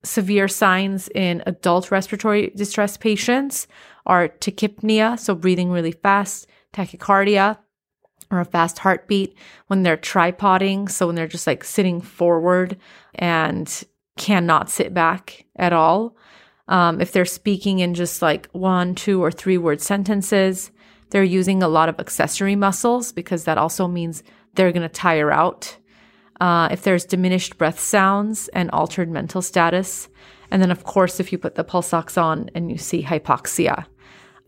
severe 0.05 0.47
signs 0.47 1.09
in 1.09 1.43
adult 1.45 1.91
respiratory 1.91 2.51
distress 2.55 2.97
patients 2.97 3.67
are 4.05 4.29
tachypnea, 4.29 5.19
so 5.19 5.35
breathing 5.35 5.71
really 5.71 5.91
fast, 5.91 6.47
tachycardia, 6.73 7.57
or 8.31 8.39
a 8.39 8.45
fast 8.45 8.79
heartbeat 8.79 9.35
when 9.67 9.83
they're 9.83 9.97
tripoding, 9.97 10.89
so 10.89 11.07
when 11.07 11.15
they're 11.15 11.27
just 11.27 11.47
like 11.47 11.63
sitting 11.63 12.01
forward 12.01 12.77
and 13.15 13.83
cannot 14.17 14.69
sit 14.69 14.93
back 14.93 15.45
at 15.57 15.73
all. 15.73 16.15
Um, 16.67 16.99
if 17.01 17.11
they're 17.11 17.25
speaking 17.25 17.79
in 17.79 17.93
just 17.93 18.21
like 18.21 18.49
one, 18.51 18.95
two, 18.95 19.23
or 19.23 19.31
three 19.31 19.57
word 19.57 19.81
sentences, 19.81 20.71
they're 21.11 21.23
using 21.23 21.61
a 21.61 21.67
lot 21.67 21.89
of 21.89 21.99
accessory 21.99 22.55
muscles 22.55 23.11
because 23.11 23.43
that 23.43 23.57
also 23.57 23.87
means 23.87 24.23
they're 24.55 24.71
going 24.71 24.81
to 24.81 24.89
tire 24.89 25.31
out 25.31 25.77
uh, 26.41 26.69
if 26.71 26.83
there's 26.83 27.05
diminished 27.05 27.57
breath 27.57 27.79
sounds 27.79 28.47
and 28.49 28.69
altered 28.71 29.09
mental 29.09 29.41
status. 29.41 30.09
And 30.51 30.61
then, 30.61 30.71
of 30.71 30.83
course, 30.83 31.19
if 31.19 31.31
you 31.31 31.37
put 31.37 31.55
the 31.55 31.63
pulse 31.63 31.93
ox 31.93 32.17
on 32.17 32.49
and 32.53 32.69
you 32.69 32.77
see 32.77 33.03
hypoxia. 33.03 33.85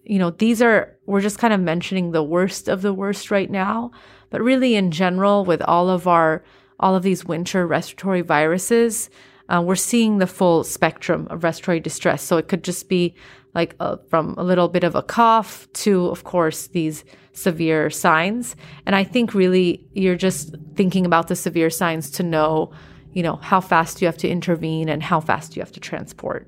You 0.03 0.19
know, 0.19 0.31
these 0.31 0.61
are, 0.61 0.95
we're 1.05 1.21
just 1.21 1.39
kind 1.39 1.53
of 1.53 1.59
mentioning 1.59 2.11
the 2.11 2.23
worst 2.23 2.67
of 2.67 2.81
the 2.81 2.93
worst 2.93 3.31
right 3.31 3.49
now. 3.49 3.91
But 4.29 4.41
really, 4.41 4.75
in 4.75 4.91
general, 4.91 5.45
with 5.45 5.61
all 5.61 5.89
of 5.89 6.07
our, 6.07 6.43
all 6.79 6.95
of 6.95 7.03
these 7.03 7.25
winter 7.25 7.65
respiratory 7.65 8.21
viruses, 8.21 9.09
uh, 9.49 9.61
we're 9.61 9.75
seeing 9.75 10.17
the 10.17 10.27
full 10.27 10.63
spectrum 10.63 11.27
of 11.29 11.43
respiratory 11.43 11.79
distress. 11.79 12.21
So 12.21 12.37
it 12.37 12.47
could 12.47 12.63
just 12.63 12.89
be 12.89 13.15
like 13.57 13.75
a, 13.79 13.83
uh, 13.83 13.97
from 14.07 14.35
a 14.37 14.43
little 14.43 14.67
bit 14.67 14.83
of 14.83 14.93
a 14.93 15.01
cough 15.01 15.67
to, 15.73 16.05
of 16.09 16.23
course, 16.23 16.67
these 16.67 17.03
severe 17.33 17.89
signs. 17.89 18.55
And 18.85 18.95
I 18.95 19.03
think 19.03 19.33
really 19.33 19.83
you're 19.93 20.15
just 20.15 20.55
thinking 20.75 21.07
about 21.07 21.27
the 21.27 21.35
severe 21.35 21.71
signs 21.71 22.11
to 22.11 22.23
know, 22.23 22.71
you 23.13 23.23
know, 23.23 23.37
how 23.37 23.59
fast 23.59 23.99
you 23.99 24.07
have 24.07 24.17
to 24.17 24.29
intervene 24.29 24.89
and 24.89 25.01
how 25.01 25.19
fast 25.19 25.55
you 25.55 25.63
have 25.63 25.71
to 25.71 25.79
transport. 25.79 26.47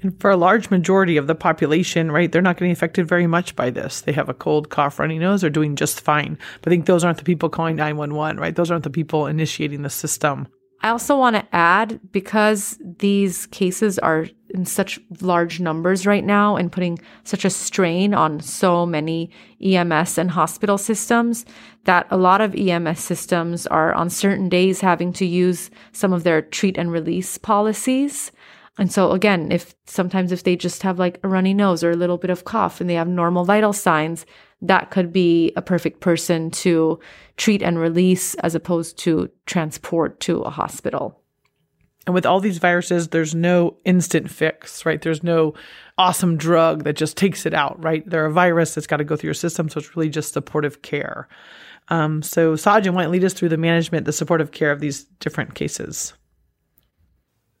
And 0.00 0.18
for 0.18 0.30
a 0.30 0.36
large 0.36 0.70
majority 0.70 1.18
of 1.18 1.26
the 1.26 1.34
population, 1.34 2.10
right, 2.10 2.32
they're 2.32 2.40
not 2.40 2.56
getting 2.56 2.72
affected 2.72 3.06
very 3.06 3.26
much 3.26 3.54
by 3.54 3.68
this. 3.68 4.00
They 4.00 4.12
have 4.12 4.30
a 4.30 4.34
cold, 4.34 4.70
cough, 4.70 4.98
runny 4.98 5.18
nose, 5.18 5.42
they're 5.42 5.50
doing 5.50 5.76
just 5.76 6.00
fine. 6.00 6.38
But 6.62 6.70
I 6.70 6.74
think 6.74 6.86
those 6.86 7.04
aren't 7.04 7.18
the 7.18 7.24
people 7.24 7.50
calling 7.50 7.76
911, 7.76 8.40
right? 8.40 8.56
Those 8.56 8.70
aren't 8.70 8.84
the 8.84 8.90
people 8.90 9.26
initiating 9.26 9.82
the 9.82 9.90
system. 9.90 10.48
I 10.86 10.90
also 10.90 11.18
want 11.18 11.34
to 11.34 11.44
add 11.52 11.98
because 12.12 12.78
these 12.80 13.46
cases 13.46 13.98
are 13.98 14.28
in 14.50 14.64
such 14.64 15.00
large 15.20 15.58
numbers 15.58 16.06
right 16.06 16.24
now 16.24 16.54
and 16.54 16.70
putting 16.70 17.00
such 17.24 17.44
a 17.44 17.50
strain 17.50 18.14
on 18.14 18.38
so 18.38 18.86
many 18.86 19.28
EMS 19.60 20.16
and 20.16 20.30
hospital 20.30 20.78
systems 20.78 21.44
that 21.86 22.06
a 22.08 22.16
lot 22.16 22.40
of 22.40 22.54
EMS 22.54 23.00
systems 23.00 23.66
are 23.66 23.94
on 23.94 24.08
certain 24.08 24.48
days 24.48 24.80
having 24.80 25.12
to 25.14 25.26
use 25.26 25.72
some 25.90 26.12
of 26.12 26.22
their 26.22 26.40
treat 26.40 26.78
and 26.78 26.92
release 26.92 27.36
policies. 27.36 28.30
And 28.78 28.92
so 28.92 29.10
again, 29.10 29.50
if 29.50 29.74
sometimes 29.86 30.30
if 30.30 30.44
they 30.44 30.54
just 30.54 30.84
have 30.84 31.00
like 31.00 31.18
a 31.24 31.28
runny 31.28 31.52
nose 31.52 31.82
or 31.82 31.90
a 31.90 31.96
little 31.96 32.16
bit 32.16 32.30
of 32.30 32.44
cough 32.44 32.80
and 32.80 32.88
they 32.88 32.94
have 32.94 33.08
normal 33.08 33.44
vital 33.44 33.72
signs, 33.72 34.24
that 34.62 34.90
could 34.90 35.12
be 35.12 35.52
a 35.56 35.62
perfect 35.62 36.00
person 36.00 36.50
to 36.50 36.98
treat 37.36 37.62
and 37.62 37.78
release 37.78 38.34
as 38.36 38.54
opposed 38.54 38.98
to 38.98 39.30
transport 39.44 40.20
to 40.20 40.40
a 40.42 40.50
hospital. 40.50 41.20
And 42.06 42.14
with 42.14 42.24
all 42.24 42.40
these 42.40 42.58
viruses, 42.58 43.08
there's 43.08 43.34
no 43.34 43.76
instant 43.84 44.30
fix, 44.30 44.86
right? 44.86 45.02
There's 45.02 45.24
no 45.24 45.54
awesome 45.98 46.36
drug 46.36 46.84
that 46.84 46.94
just 46.94 47.16
takes 47.16 47.46
it 47.46 47.52
out, 47.52 47.82
right? 47.82 48.08
They're 48.08 48.26
a 48.26 48.32
virus 48.32 48.74
that's 48.74 48.86
got 48.86 48.98
to 48.98 49.04
go 49.04 49.16
through 49.16 49.28
your 49.28 49.34
system. 49.34 49.68
So 49.68 49.78
it's 49.78 49.96
really 49.96 50.08
just 50.08 50.32
supportive 50.32 50.82
care. 50.82 51.28
Um, 51.88 52.22
so, 52.22 52.54
Sajjan, 52.54 52.94
why 52.94 53.02
don't 53.02 53.12
lead 53.12 53.24
us 53.24 53.32
through 53.32 53.48
the 53.48 53.56
management, 53.56 54.06
the 54.06 54.12
supportive 54.12 54.52
care 54.52 54.70
of 54.70 54.80
these 54.80 55.04
different 55.20 55.54
cases? 55.54 56.14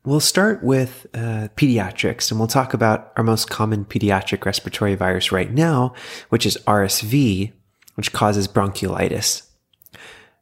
We'll 0.06 0.20
start 0.20 0.62
with 0.62 1.08
uh, 1.14 1.48
pediatrics, 1.56 2.30
and 2.30 2.38
we'll 2.38 2.46
talk 2.46 2.72
about 2.72 3.12
our 3.16 3.24
most 3.24 3.50
common 3.50 3.84
pediatric 3.84 4.44
respiratory 4.44 4.94
virus 4.94 5.32
right 5.32 5.50
now, 5.50 5.94
which 6.28 6.46
is 6.46 6.56
RSV, 6.64 7.50
which 7.96 8.12
causes 8.12 8.46
bronchiolitis. 8.46 9.48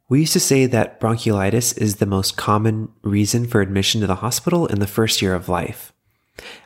We 0.07 0.19
used 0.19 0.33
to 0.33 0.39
say 0.39 0.67
that 0.67 0.99
bronchiolitis 0.99 1.75
is 1.79 1.95
the 1.95 2.05
most 2.05 2.37
common 2.37 2.89
reason 3.01 3.47
for 3.47 3.59
admission 3.59 4.01
to 4.01 4.07
the 4.07 4.17
hospital 4.17 4.67
in 4.67 4.77
the 4.77 4.85
first 4.85 5.19
year 5.19 5.33
of 5.33 5.49
life. 5.49 5.91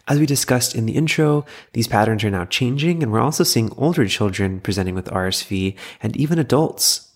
As 0.09 0.19
we 0.19 0.25
discussed 0.25 0.75
in 0.75 0.85
the 0.85 0.95
intro, 0.97 1.45
these 1.71 1.87
patterns 1.87 2.25
are 2.25 2.29
now 2.29 2.43
changing, 2.43 3.01
and 3.01 3.13
we're 3.13 3.21
also 3.21 3.45
seeing 3.45 3.71
older 3.77 4.09
children 4.09 4.59
presenting 4.59 4.93
with 4.93 5.05
RSV 5.05 5.73
and 6.03 6.17
even 6.17 6.37
adults 6.37 7.08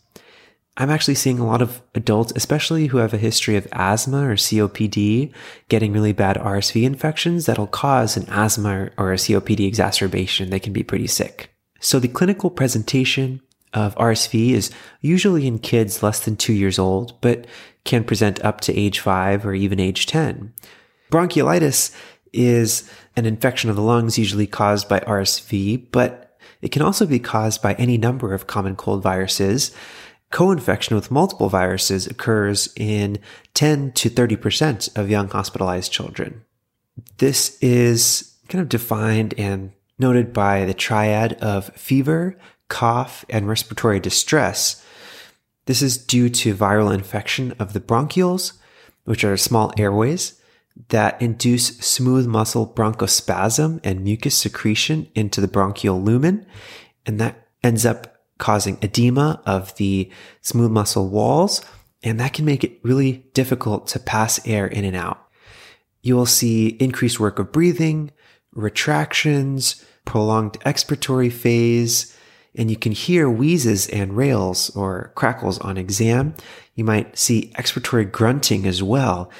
I'm 0.75 0.89
actually 0.89 1.15
seeing 1.15 1.38
a 1.38 1.46
lot 1.46 1.62
of 1.62 1.82
adults, 1.94 2.34
especially 2.36 2.88
who 2.88 2.98
have 2.98 3.13
a 3.13 3.20
history 3.20 3.56
of 3.56 3.68
asthma 3.74 4.27
or 4.27 4.36
COPD, 4.36 5.32
getting 5.70 5.94
really 5.94 6.13
bad 6.13 6.36
RSV 6.38 6.84
infections 6.84 7.46
that'll 7.46 7.68
cause 7.68 8.18
an 8.18 8.27
asthma 8.27 8.89
or 8.98 9.13
a 9.13 9.18
COPD 9.18 9.68
exacerbation. 9.68 10.50
They 10.50 10.60
can 10.60 10.74
be 10.74 10.82
pretty 10.82 11.08
sick. 11.08 11.51
So 11.80 12.00
the 12.00 12.08
clinical 12.08 12.50
presentation 12.50 13.42
of 13.74 13.96
RSV 13.96 14.51
is 14.51 14.72
usually 15.01 15.46
in 15.46 15.60
kids 15.60 16.01
less 16.01 16.20
than 16.20 16.38
two 16.38 16.53
years 16.53 16.80
old, 16.80 17.20
but 17.22 17.46
can 17.84 18.03
present 18.03 18.44
up 18.44 18.62
to 18.62 18.75
age 18.75 19.00
five 19.00 19.46
or 19.46 19.53
even 19.53 19.80
age 19.80 20.08
10. 20.08 20.53
Bronchiolitis 21.12 21.96
is 22.32 22.89
an 23.15 23.27
infection 23.27 23.70
of 23.70 23.75
the 23.75 23.82
lungs 23.84 24.18
usually 24.18 24.48
caused 24.48 24.89
by 24.89 25.00
RSV, 25.01 25.92
but 25.92 26.36
it 26.62 26.72
can 26.72 26.82
also 26.82 27.06
be 27.06 27.20
caused 27.20 27.62
by 27.62 27.74
any 27.74 27.98
number 27.98 28.34
of 28.34 28.48
common 28.48 28.75
cold 28.75 29.03
viruses 29.03 29.75
co-infection 30.33 30.95
with 30.95 31.11
multiple 31.11 31.47
viruses 31.47 32.07
occurs 32.07 32.73
in 32.75 33.19
10 33.53 33.91
to 33.91 34.09
30% 34.09 34.97
of 34.97 35.09
young 35.09 35.29
hospitalized 35.29 35.91
children. 35.91 36.43
This 37.19 37.55
is 37.61 38.35
kind 38.49 38.59
of 38.61 38.67
defined 38.67 39.35
and 39.37 39.71
noted 39.99 40.33
by 40.33 40.65
the 40.65 40.73
triad 40.73 41.33
of 41.33 41.67
fever, 41.75 42.35
cough, 42.67 43.23
and 43.29 43.47
respiratory 43.47 43.99
distress. 43.99 44.83
This 45.67 45.83
is 45.83 45.97
due 45.97 46.29
to 46.29 46.55
viral 46.55 46.91
infection 46.91 47.51
of 47.59 47.73
the 47.73 47.79
bronchioles, 47.79 48.53
which 49.03 49.23
are 49.23 49.37
small 49.37 49.71
airways 49.77 50.41
that 50.89 51.21
induce 51.21 51.77
smooth 51.77 52.25
muscle 52.25 52.65
bronchospasm 52.65 53.79
and 53.83 54.03
mucus 54.03 54.35
secretion 54.35 55.07
into 55.13 55.39
the 55.39 55.47
bronchial 55.47 56.01
lumen. 56.01 56.47
And 57.05 57.21
that 57.21 57.47
ends 57.63 57.85
up 57.85 58.12
causing 58.43 58.77
edema 58.81 59.41
of 59.45 59.73
the 59.77 60.12
smooth 60.41 60.69
muscle 60.69 61.07
walls, 61.07 61.63
and 62.03 62.19
that 62.19 62.33
can 62.33 62.43
make 62.43 62.62
it 62.62 62.77
really 62.83 63.23
difficult 63.33 63.88
to 63.88 63.97
pass 63.97 64.45
air 64.45 64.67
in 64.67 64.83
and 64.83 64.97
out. 64.97 65.29
You 66.01 66.17
will 66.17 66.25
see 66.25 66.67
increased 66.67 67.21
work 67.21 67.39
of 67.39 67.53
breathing, 67.53 68.12
retractions, 68.51 69.85
prolonged 70.03 70.59
expiratory 70.65 71.31
phase, 71.31 72.13
and 72.53 72.69
you 72.69 72.75
can 72.75 72.91
hear 72.91 73.29
wheezes 73.29 73.88
and 73.88 74.17
rales 74.17 74.69
or 74.75 75.13
crackles 75.15 75.57
on 75.59 75.77
exam. 75.77 76.35
You 76.75 76.83
might 76.83 77.17
see 77.17 77.53
expiratory 77.57 78.12
grunting 78.12 78.67
as 78.67 78.83
well. 78.83 79.31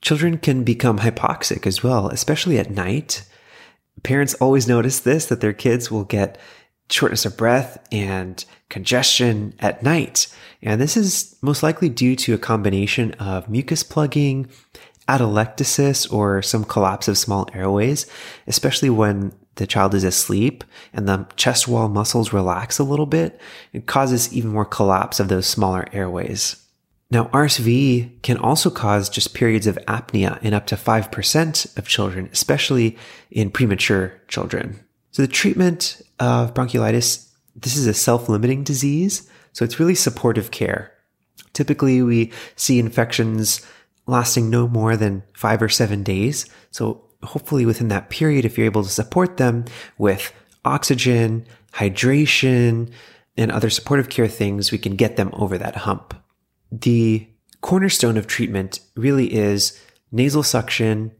Children 0.00 0.38
can 0.38 0.64
become 0.64 1.00
hypoxic 1.00 1.66
as 1.66 1.82
well, 1.82 2.08
especially 2.08 2.58
at 2.58 2.70
night. 2.70 3.22
Parents 4.02 4.32
always 4.40 4.66
notice 4.66 5.00
this 5.00 5.26
that 5.26 5.42
their 5.42 5.52
kids 5.52 5.90
will 5.90 6.04
get 6.04 6.38
shortness 6.90 7.26
of 7.26 7.36
breath 7.36 7.84
and 7.90 8.44
congestion 8.68 9.54
at 9.58 9.82
night. 9.82 10.28
And 10.62 10.80
this 10.80 10.96
is 10.96 11.36
most 11.42 11.62
likely 11.62 11.88
due 11.88 12.16
to 12.16 12.34
a 12.34 12.38
combination 12.38 13.12
of 13.12 13.48
mucus 13.48 13.82
plugging, 13.82 14.48
atelectasis, 15.08 16.12
or 16.12 16.42
some 16.42 16.64
collapse 16.64 17.08
of 17.08 17.18
small 17.18 17.48
airways, 17.54 18.06
especially 18.46 18.90
when 18.90 19.32
the 19.56 19.66
child 19.66 19.94
is 19.94 20.04
asleep 20.04 20.64
and 20.92 21.08
the 21.08 21.26
chest 21.36 21.66
wall 21.66 21.88
muscles 21.88 22.32
relax 22.32 22.78
a 22.78 22.84
little 22.84 23.06
bit. 23.06 23.40
It 23.72 23.86
causes 23.86 24.32
even 24.32 24.50
more 24.50 24.64
collapse 24.64 25.20
of 25.20 25.28
those 25.28 25.46
smaller 25.46 25.86
airways. 25.92 26.62
Now, 27.10 27.26
RSV 27.26 28.22
can 28.22 28.36
also 28.36 28.68
cause 28.68 29.08
just 29.08 29.32
periods 29.32 29.68
of 29.68 29.78
apnea 29.86 30.42
in 30.42 30.54
up 30.54 30.66
to 30.66 30.76
5% 30.76 31.78
of 31.78 31.86
children, 31.86 32.28
especially 32.32 32.98
in 33.30 33.50
premature 33.50 34.20
children. 34.26 34.80
So 35.12 35.22
the 35.22 35.28
treatment 35.28 36.02
of 36.18 36.54
bronchiolitis, 36.54 37.30
this 37.54 37.76
is 37.76 37.86
a 37.86 37.94
self-limiting 37.94 38.64
disease. 38.64 39.28
So 39.52 39.64
it's 39.64 39.80
really 39.80 39.94
supportive 39.94 40.50
care. 40.50 40.92
Typically 41.52 42.02
we 42.02 42.32
see 42.56 42.78
infections 42.78 43.64
lasting 44.06 44.50
no 44.50 44.68
more 44.68 44.96
than 44.96 45.22
five 45.32 45.62
or 45.62 45.68
seven 45.68 46.02
days. 46.02 46.46
So 46.70 47.04
hopefully 47.22 47.66
within 47.66 47.88
that 47.88 48.10
period, 48.10 48.44
if 48.44 48.56
you're 48.56 48.66
able 48.66 48.84
to 48.84 48.90
support 48.90 49.36
them 49.36 49.64
with 49.98 50.32
oxygen, 50.64 51.46
hydration, 51.72 52.92
and 53.36 53.50
other 53.50 53.70
supportive 53.70 54.08
care 54.08 54.28
things, 54.28 54.72
we 54.72 54.78
can 54.78 54.96
get 54.96 55.16
them 55.16 55.30
over 55.34 55.58
that 55.58 55.76
hump. 55.76 56.14
The 56.70 57.28
cornerstone 57.60 58.16
of 58.16 58.26
treatment 58.26 58.80
really 58.94 59.32
is 59.32 59.80
nasal 60.12 60.42
suction 60.42 61.12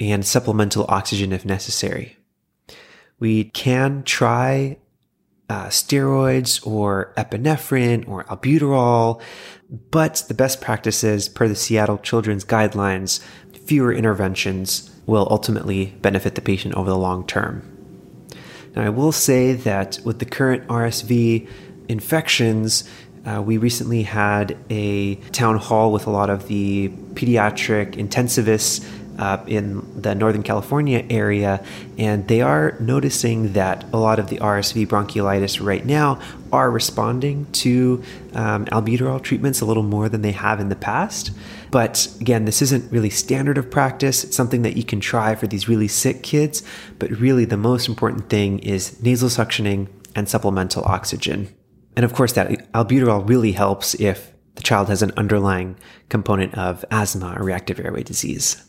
and 0.00 0.24
supplemental 0.24 0.86
oxygen 0.88 1.32
if 1.32 1.44
necessary. 1.44 2.16
We 3.18 3.44
can 3.44 4.02
try 4.02 4.78
uh, 5.48 5.66
steroids 5.66 6.66
or 6.66 7.12
epinephrine 7.16 8.08
or 8.08 8.24
albuterol, 8.24 9.20
but 9.90 10.24
the 10.28 10.34
best 10.34 10.60
practices 10.60 11.28
per 11.28 11.48
the 11.48 11.54
Seattle 11.54 11.98
Children's 11.98 12.44
Guidelines, 12.44 13.22
fewer 13.66 13.92
interventions 13.92 14.90
will 15.06 15.26
ultimately 15.30 15.86
benefit 16.00 16.34
the 16.34 16.40
patient 16.40 16.74
over 16.74 16.90
the 16.90 16.98
long 16.98 17.26
term. 17.26 17.70
Now, 18.74 18.82
I 18.84 18.88
will 18.88 19.12
say 19.12 19.52
that 19.52 20.00
with 20.04 20.18
the 20.18 20.24
current 20.24 20.66
RSV 20.66 21.48
infections, 21.88 22.88
uh, 23.24 23.40
we 23.40 23.56
recently 23.56 24.02
had 24.02 24.56
a 24.68 25.14
town 25.32 25.56
hall 25.58 25.92
with 25.92 26.06
a 26.06 26.10
lot 26.10 26.28
of 26.28 26.48
the 26.48 26.88
pediatric 27.14 27.94
intensivists 27.94 28.84
uh, 29.18 29.42
in 29.46 30.00
the 30.00 30.14
Northern 30.14 30.42
California 30.42 31.04
area, 31.10 31.64
and 31.98 32.26
they 32.28 32.40
are 32.40 32.76
noticing 32.80 33.52
that 33.52 33.84
a 33.92 33.98
lot 33.98 34.18
of 34.18 34.28
the 34.28 34.36
RSV 34.38 34.86
bronchiolitis 34.86 35.64
right 35.64 35.84
now 35.84 36.20
are 36.52 36.70
responding 36.70 37.46
to 37.52 38.02
um, 38.34 38.64
albuterol 38.66 39.22
treatments 39.22 39.60
a 39.60 39.64
little 39.64 39.82
more 39.82 40.08
than 40.08 40.22
they 40.22 40.32
have 40.32 40.60
in 40.60 40.68
the 40.68 40.76
past. 40.76 41.30
But 41.70 42.08
again, 42.20 42.44
this 42.44 42.62
isn't 42.62 42.92
really 42.92 43.10
standard 43.10 43.58
of 43.58 43.70
practice. 43.70 44.22
It's 44.22 44.36
something 44.36 44.62
that 44.62 44.76
you 44.76 44.84
can 44.84 45.00
try 45.00 45.34
for 45.34 45.46
these 45.46 45.68
really 45.68 45.88
sick 45.88 46.22
kids. 46.22 46.62
But 46.98 47.10
really, 47.10 47.44
the 47.44 47.56
most 47.56 47.88
important 47.88 48.30
thing 48.30 48.60
is 48.60 49.02
nasal 49.02 49.28
suctioning 49.28 49.88
and 50.14 50.28
supplemental 50.28 50.84
oxygen. 50.84 51.52
And 51.96 52.04
of 52.04 52.12
course, 52.14 52.32
that 52.34 52.72
albuterol 52.72 53.28
really 53.28 53.52
helps 53.52 53.94
if 53.94 54.32
the 54.54 54.62
child 54.62 54.88
has 54.88 55.02
an 55.02 55.12
underlying 55.16 55.76
component 56.08 56.54
of 56.56 56.84
asthma 56.90 57.34
or 57.36 57.44
reactive 57.44 57.80
airway 57.80 58.02
disease. 58.02 58.62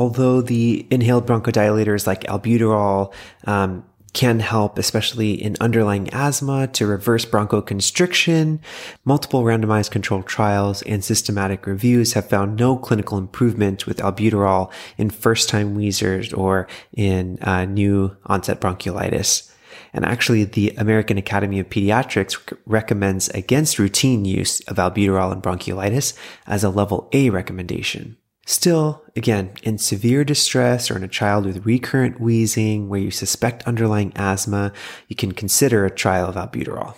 Although 0.00 0.40
the 0.40 0.86
inhaled 0.90 1.26
bronchodilators 1.26 2.06
like 2.06 2.22
albuterol 2.22 3.12
um, 3.44 3.84
can 4.14 4.40
help, 4.40 4.78
especially 4.78 5.34
in 5.34 5.58
underlying 5.60 6.08
asthma, 6.08 6.68
to 6.68 6.86
reverse 6.86 7.26
bronchoconstriction. 7.26 8.60
Multiple 9.04 9.42
randomized 9.42 9.90
controlled 9.90 10.26
trials 10.26 10.80
and 10.84 11.04
systematic 11.04 11.66
reviews 11.66 12.14
have 12.14 12.26
found 12.26 12.56
no 12.56 12.78
clinical 12.78 13.18
improvement 13.18 13.86
with 13.86 13.98
albuterol 13.98 14.72
in 14.96 15.10
first 15.10 15.50
time 15.50 15.74
wheezers 15.74 16.32
or 16.32 16.66
in 16.96 17.38
uh, 17.42 17.66
new 17.66 18.16
onset 18.24 18.58
bronchiolitis. 18.58 19.52
And 19.92 20.06
actually, 20.06 20.44
the 20.44 20.70
American 20.78 21.18
Academy 21.18 21.60
of 21.60 21.68
Pediatrics 21.68 22.38
recommends 22.64 23.28
against 23.28 23.78
routine 23.78 24.24
use 24.24 24.60
of 24.60 24.78
albuterol 24.78 25.30
in 25.30 25.42
bronchiolitis 25.42 26.16
as 26.46 26.64
a 26.64 26.70
level 26.70 27.10
A 27.12 27.28
recommendation. 27.28 28.16
Still, 28.50 29.04
again, 29.14 29.52
in 29.62 29.78
severe 29.78 30.24
distress 30.24 30.90
or 30.90 30.96
in 30.96 31.04
a 31.04 31.08
child 31.08 31.46
with 31.46 31.64
recurrent 31.64 32.20
wheezing 32.20 32.88
where 32.88 32.98
you 32.98 33.12
suspect 33.12 33.62
underlying 33.62 34.12
asthma, 34.16 34.72
you 35.06 35.14
can 35.14 35.30
consider 35.30 35.86
a 35.86 35.90
trial 35.90 36.28
of 36.28 36.34
albuterol. 36.34 36.96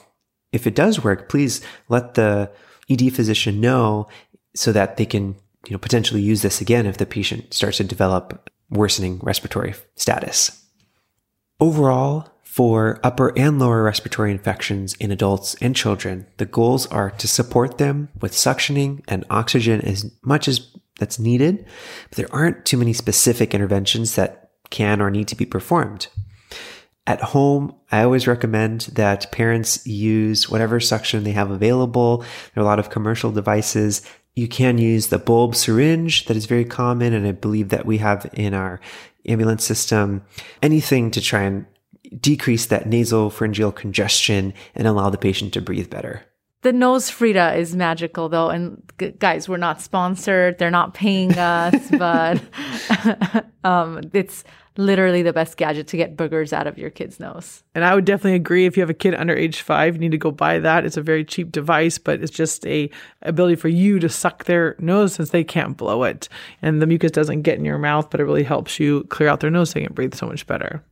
If 0.50 0.66
it 0.66 0.74
does 0.74 1.04
work, 1.04 1.28
please 1.28 1.60
let 1.90 2.14
the 2.14 2.50
ED 2.88 3.14
physician 3.14 3.60
know 3.60 4.08
so 4.56 4.72
that 4.72 4.96
they 4.96 5.04
can, 5.04 5.36
you 5.66 5.72
know, 5.72 5.78
potentially 5.78 6.22
use 6.22 6.40
this 6.40 6.62
again 6.62 6.86
if 6.86 6.96
the 6.96 7.04
patient 7.04 7.52
starts 7.52 7.76
to 7.76 7.84
develop 7.84 8.48
worsening 8.70 9.20
respiratory 9.22 9.74
status. 9.94 10.58
Overall, 11.60 12.30
for 12.42 12.98
upper 13.04 13.38
and 13.38 13.58
lower 13.58 13.82
respiratory 13.82 14.30
infections 14.30 14.94
in 14.94 15.10
adults 15.10 15.54
and 15.60 15.76
children, 15.76 16.26
the 16.38 16.46
goals 16.46 16.86
are 16.86 17.10
to 17.10 17.28
support 17.28 17.76
them 17.76 18.08
with 18.22 18.32
suctioning 18.32 19.02
and 19.06 19.26
oxygen 19.28 19.82
as 19.82 20.10
much 20.22 20.48
as 20.48 20.66
that's 20.98 21.18
needed, 21.18 21.64
but 22.10 22.16
there 22.16 22.34
aren't 22.34 22.64
too 22.64 22.76
many 22.76 22.92
specific 22.92 23.54
interventions 23.54 24.14
that 24.16 24.50
can 24.70 25.00
or 25.00 25.10
need 25.10 25.28
to 25.28 25.36
be 25.36 25.46
performed. 25.46 26.08
At 27.06 27.20
home, 27.20 27.74
I 27.90 28.02
always 28.02 28.28
recommend 28.28 28.82
that 28.92 29.32
parents 29.32 29.84
use 29.86 30.48
whatever 30.48 30.78
suction 30.78 31.24
they 31.24 31.32
have 31.32 31.50
available. 31.50 32.18
There 32.18 32.62
are 32.62 32.62
a 32.62 32.68
lot 32.68 32.78
of 32.78 32.90
commercial 32.90 33.32
devices. 33.32 34.02
You 34.36 34.46
can 34.46 34.78
use 34.78 35.08
the 35.08 35.18
bulb 35.18 35.56
syringe 35.56 36.26
that 36.26 36.36
is 36.36 36.46
very 36.46 36.64
common, 36.64 37.12
and 37.12 37.26
I 37.26 37.32
believe 37.32 37.70
that 37.70 37.86
we 37.86 37.98
have 37.98 38.30
in 38.34 38.54
our 38.54 38.80
ambulance 39.26 39.64
system. 39.64 40.24
Anything 40.62 41.10
to 41.10 41.20
try 41.20 41.42
and 41.42 41.66
decrease 42.20 42.66
that 42.66 42.86
nasal 42.86 43.30
pharyngeal 43.30 43.72
congestion 43.72 44.54
and 44.74 44.86
allow 44.86 45.10
the 45.10 45.18
patient 45.18 45.52
to 45.54 45.60
breathe 45.60 45.90
better. 45.90 46.24
The 46.62 46.70
NoseFrida 46.72 47.56
is 47.56 47.74
magical 47.76 48.28
though. 48.28 48.48
And 48.48 48.82
g- 48.98 49.10
guys, 49.10 49.48
we're 49.48 49.56
not 49.56 49.80
sponsored. 49.80 50.58
They're 50.58 50.70
not 50.70 50.94
paying 50.94 51.36
us, 51.36 51.90
but 51.98 52.40
um, 53.64 54.00
it's 54.12 54.44
literally 54.76 55.22
the 55.22 55.32
best 55.32 55.56
gadget 55.56 55.86
to 55.88 55.96
get 55.96 56.16
boogers 56.16 56.52
out 56.52 56.66
of 56.66 56.78
your 56.78 56.88
kid's 56.88 57.20
nose. 57.20 57.62
And 57.74 57.84
I 57.84 57.94
would 57.94 58.04
definitely 58.04 58.36
agree 58.36 58.64
if 58.64 58.76
you 58.76 58.80
have 58.80 58.90
a 58.90 58.94
kid 58.94 59.14
under 59.14 59.36
age 59.36 59.60
five, 59.60 59.94
you 59.94 60.00
need 60.00 60.12
to 60.12 60.18
go 60.18 60.30
buy 60.30 60.58
that. 60.60 60.86
It's 60.86 60.96
a 60.96 61.02
very 61.02 61.24
cheap 61.24 61.52
device, 61.52 61.98
but 61.98 62.22
it's 62.22 62.32
just 62.32 62.66
a 62.66 62.88
ability 63.22 63.56
for 63.56 63.68
you 63.68 63.98
to 63.98 64.08
suck 64.08 64.44
their 64.44 64.76
nose 64.78 65.14
since 65.14 65.30
they 65.30 65.44
can't 65.44 65.76
blow 65.76 66.04
it. 66.04 66.28
And 66.62 66.80
the 66.80 66.86
mucus 66.86 67.10
doesn't 67.10 67.42
get 67.42 67.58
in 67.58 67.64
your 67.64 67.78
mouth, 67.78 68.08
but 68.08 68.20
it 68.20 68.24
really 68.24 68.44
helps 68.44 68.80
you 68.80 69.04
clear 69.04 69.28
out 69.28 69.40
their 69.40 69.50
nose 69.50 69.70
so 69.70 69.74
they 69.74 69.86
can 69.86 69.94
breathe 69.94 70.14
so 70.14 70.26
much 70.26 70.46
better. 70.46 70.82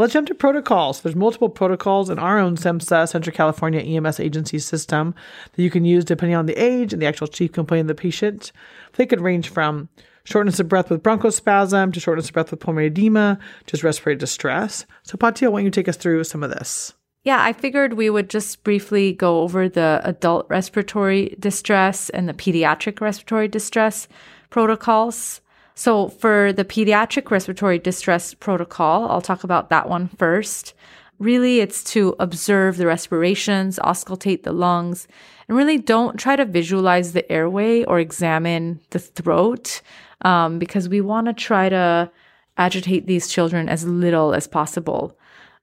Let's 0.00 0.14
jump 0.14 0.28
to 0.28 0.34
protocols. 0.34 1.02
There's 1.02 1.14
multiple 1.14 1.50
protocols 1.50 2.08
in 2.08 2.18
our 2.18 2.38
own 2.38 2.56
SEMSA, 2.56 3.06
Central 3.06 3.36
California 3.36 3.80
EMS 3.80 4.18
agency 4.18 4.58
system 4.58 5.14
that 5.52 5.62
you 5.62 5.68
can 5.68 5.84
use 5.84 6.06
depending 6.06 6.34
on 6.36 6.46
the 6.46 6.54
age 6.54 6.94
and 6.94 7.02
the 7.02 7.06
actual 7.06 7.26
chief 7.26 7.52
complaint 7.52 7.82
of 7.82 7.88
the 7.88 7.94
patient. 7.94 8.50
They 8.94 9.04
could 9.04 9.20
range 9.20 9.50
from 9.50 9.90
shortness 10.24 10.58
of 10.58 10.70
breath 10.70 10.88
with 10.88 11.02
bronchospasm 11.02 11.92
to 11.92 12.00
shortness 12.00 12.28
of 12.28 12.32
breath 12.32 12.50
with 12.50 12.60
pulmonary 12.60 12.86
edema, 12.86 13.38
just 13.66 13.84
respiratory 13.84 14.16
distress. 14.16 14.86
So, 15.02 15.18
Patil, 15.18 15.52
why 15.52 15.58
don't 15.58 15.66
you 15.66 15.70
take 15.70 15.86
us 15.86 15.98
through 15.98 16.24
some 16.24 16.42
of 16.42 16.48
this? 16.48 16.94
Yeah, 17.24 17.42
I 17.42 17.52
figured 17.52 17.92
we 17.92 18.08
would 18.08 18.30
just 18.30 18.64
briefly 18.64 19.12
go 19.12 19.42
over 19.42 19.68
the 19.68 20.00
adult 20.02 20.46
respiratory 20.48 21.36
distress 21.38 22.08
and 22.08 22.26
the 22.26 22.32
pediatric 22.32 23.02
respiratory 23.02 23.48
distress 23.48 24.08
protocols. 24.48 25.42
So, 25.80 26.08
for 26.08 26.52
the 26.52 26.66
pediatric 26.66 27.30
respiratory 27.30 27.78
distress 27.78 28.34
protocol, 28.34 29.10
I'll 29.10 29.22
talk 29.22 29.44
about 29.44 29.70
that 29.70 29.88
one 29.88 30.08
first. 30.08 30.74
Really, 31.18 31.60
it's 31.60 31.82
to 31.94 32.14
observe 32.20 32.76
the 32.76 32.86
respirations, 32.86 33.78
auscultate 33.78 34.42
the 34.42 34.52
lungs, 34.52 35.08
and 35.48 35.56
really 35.56 35.78
don't 35.78 36.20
try 36.20 36.36
to 36.36 36.44
visualize 36.44 37.14
the 37.14 37.32
airway 37.32 37.82
or 37.84 37.98
examine 37.98 38.80
the 38.90 38.98
throat 38.98 39.80
um, 40.20 40.58
because 40.58 40.86
we 40.86 41.00
want 41.00 41.28
to 41.28 41.32
try 41.32 41.70
to 41.70 42.10
agitate 42.58 43.06
these 43.06 43.26
children 43.26 43.66
as 43.70 43.86
little 43.86 44.34
as 44.34 44.46
possible. 44.46 45.16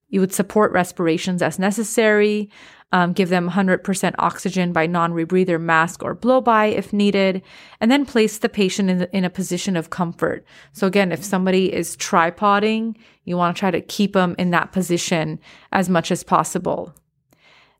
You 0.09 0.19
would 0.21 0.33
support 0.33 0.71
respirations 0.71 1.43
as 1.43 1.59
necessary, 1.59 2.49
um, 2.91 3.13
give 3.13 3.29
them 3.29 3.49
100% 3.49 4.15
oxygen 4.17 4.71
by 4.71 4.87
non 4.87 5.13
rebreather 5.13 5.59
mask 5.59 6.03
or 6.03 6.13
blow 6.13 6.39
by 6.39 6.67
if 6.67 6.93
needed, 6.93 7.41
and 7.81 7.91
then 7.91 8.05
place 8.05 8.37
the 8.37 8.49
patient 8.49 8.89
in, 8.89 9.03
in 9.11 9.25
a 9.25 9.29
position 9.29 9.75
of 9.75 9.89
comfort. 9.89 10.45
So, 10.71 10.87
again, 10.87 11.11
if 11.11 11.23
somebody 11.23 11.73
is 11.73 11.97
tripoding, 11.97 12.95
you 13.25 13.35
want 13.35 13.55
to 13.55 13.59
try 13.59 13.71
to 13.71 13.81
keep 13.81 14.13
them 14.13 14.35
in 14.37 14.51
that 14.51 14.71
position 14.71 15.39
as 15.71 15.89
much 15.89 16.11
as 16.11 16.23
possible. 16.23 16.95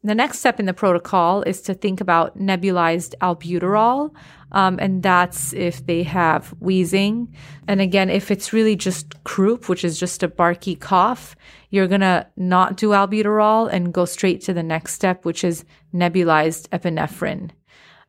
The 0.04 0.16
next 0.16 0.40
step 0.40 0.60
in 0.60 0.68
the 0.68 0.74
protocol 0.74 1.42
is 1.42 1.62
to 1.64 1.74
think 1.74 2.00
about 2.00 2.38
nebulized 2.38 3.16
albuterol, 3.22 4.14
um, 4.52 4.78
and 4.80 5.02
that's 5.02 5.54
if 5.54 5.86
they 5.86 6.04
have 6.04 6.50
wheezing. 6.60 7.34
And 7.68 7.82
again, 7.82 8.10
if 8.10 8.30
it's 8.30 8.54
really 8.54 8.76
just 8.76 9.24
croup, 9.24 9.68
which 9.68 9.84
is 9.84 10.00
just 10.00 10.22
a 10.22 10.28
barky 10.28 10.76
cough, 10.76 11.36
you're 11.70 11.88
gonna 11.88 12.28
not 12.36 12.78
do 12.78 12.90
albuterol 12.90 13.70
and 13.72 13.94
go 13.94 14.06
straight 14.06 14.42
to 14.42 14.54
the 14.54 14.64
next 14.64 14.94
step, 14.94 15.26
which 15.26 15.44
is 15.44 15.66
nebulized 15.94 16.70
epinephrine. 16.70 17.52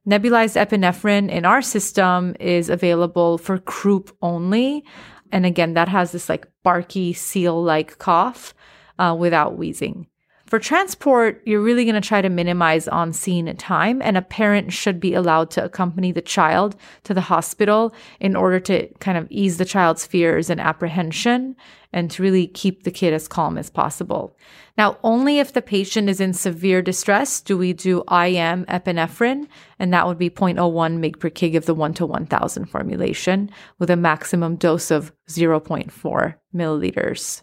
Nebulized 0.09 0.57
epinephrine 0.57 1.31
in 1.31 1.45
our 1.45 1.61
system 1.61 2.35
is 2.41 2.71
available 2.71 3.37
for 3.37 3.59
croup 3.59 4.17
only. 4.23 4.85
And 5.33 5.45
again, 5.45 5.75
that 5.75 5.89
has 5.89 6.13
this 6.13 6.29
like 6.29 6.47
barky 6.63 7.13
seal 7.13 7.63
like 7.63 7.99
cough 7.99 8.55
uh, 8.99 9.15
without 9.19 9.59
wheezing. 9.59 10.07
For 10.49 10.59
transport, 10.59 11.43
you're 11.45 11.61
really 11.61 11.85
going 11.85 12.01
to 12.01 12.09
try 12.09 12.23
to 12.23 12.31
minimize 12.31 12.89
on 12.89 13.13
scene 13.13 13.55
time, 13.57 14.01
and 14.01 14.17
a 14.17 14.23
parent 14.23 14.73
should 14.73 14.99
be 14.99 15.13
allowed 15.13 15.51
to 15.51 15.65
accompany 15.65 16.11
the 16.11 16.23
child 16.23 16.75
to 17.05 17.13
the 17.13 17.21
hospital 17.21 17.93
in 18.19 18.35
order 18.35 18.59
to 18.61 18.89
kind 18.95 19.19
of 19.19 19.27
ease 19.29 19.59
the 19.59 19.67
child's 19.67 20.07
fears 20.07 20.49
and 20.49 20.59
apprehension 20.59 21.55
and 21.93 22.11
to 22.13 22.23
really 22.23 22.47
keep 22.47 22.85
the 22.85 22.91
kid 22.91 23.13
as 23.13 23.29
calm 23.29 23.59
as 23.59 23.69
possible. 23.69 24.35
Now, 24.79 24.97
only 25.03 25.39
if 25.39 25.53
the 25.53 25.61
patient 25.61 26.09
is 26.09 26.19
in 26.19 26.33
severe 26.33 26.81
distress 26.81 27.43
do 27.43 27.59
we 27.59 27.75
do 27.75 27.99
IM 28.11 28.65
epinephrine, 28.65 29.49
and 29.79 29.93
that 29.93 30.07
would 30.07 30.19
be 30.19 30.31
0.01 30.31 30.57
mg 30.99 31.21
per 31.21 31.29
kg 31.29 31.57
of 31.59 31.67
the 31.67 31.75
1 31.75 31.93
to 31.93 32.07
1000 32.07 32.65
formulation 32.65 33.51
with 33.79 33.91
a 33.91 33.97
maximum 33.97 34.57
dose 34.57 34.91
of 34.91 35.13
0.4 35.29 36.37
milliliters. 36.55 37.43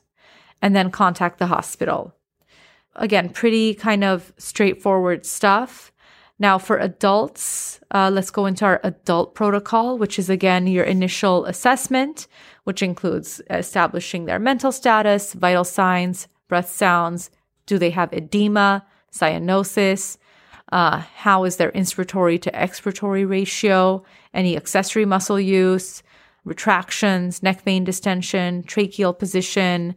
And 0.59 0.75
then 0.75 0.89
contact 0.89 1.37
the 1.37 1.45
hospital 1.45 2.15
again, 2.95 3.29
pretty 3.29 3.73
kind 3.73 4.03
of 4.03 4.33
straightforward 4.37 5.25
stuff. 5.25 5.91
Now, 6.37 6.57
for 6.57 6.77
adults, 6.77 7.79
uh, 7.91 8.11
let's 8.13 8.29
go 8.29 8.45
into 8.45 8.65
our 8.65 8.81
adult 8.83 9.35
protocol, 9.35 9.97
which 9.97 10.19
is 10.19 10.29
again 10.29 10.67
your 10.67 10.83
initial 10.83 11.45
assessment, 11.45 12.27
which 12.65 12.81
includes 12.81 13.41
establishing 13.49 14.25
their 14.25 14.39
mental 14.39 14.71
status, 14.71 15.33
vital 15.33 15.63
signs, 15.63 16.27
breath 16.49 16.69
sounds. 16.69 17.31
Do 17.65 17.77
they 17.77 17.91
have 17.91 18.11
edema, 18.11 18.85
cyanosis? 19.13 20.17
Uh, 20.71 21.03
how 21.15 21.45
is 21.45 21.55
their 21.55 21.71
inspiratory 21.71 22.41
to 22.41 22.51
expiratory 22.51 23.27
ratio? 23.27 24.03
Any 24.33 24.57
accessory 24.57 25.05
muscle 25.05 25.39
use, 25.39 26.03
retractions, 26.43 27.41
neck 27.41 27.61
vein 27.61 27.85
distension, 27.85 28.63
tracheal 28.63 29.17
position, 29.17 29.95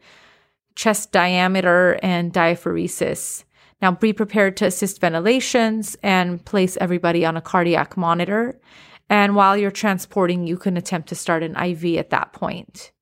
chest 0.79 1.11
diameter, 1.11 1.99
and 2.05 2.33
diaphoresis. 2.33 3.43
Now, 3.83 3.91
be 3.91 4.13
prepared 4.13 4.57
to 4.59 4.67
assist 4.67 5.01
ventilations 5.01 5.97
and 6.05 6.45
place 6.45 6.79
everybody 6.81 7.27
on 7.27 7.37
a 7.37 7.41
cardiac 7.41 7.97
monitor. 7.97 8.61
And 9.11 9.35
while 9.35 9.57
you're 9.57 9.73
transporting, 9.73 10.47
you 10.47 10.57
can 10.57 10.77
attempt 10.77 11.09
to 11.09 11.17
start 11.17 11.43
an 11.43 11.57
IV 11.57 11.97
at 11.97 12.11
that 12.11 12.33
point. 12.33 12.93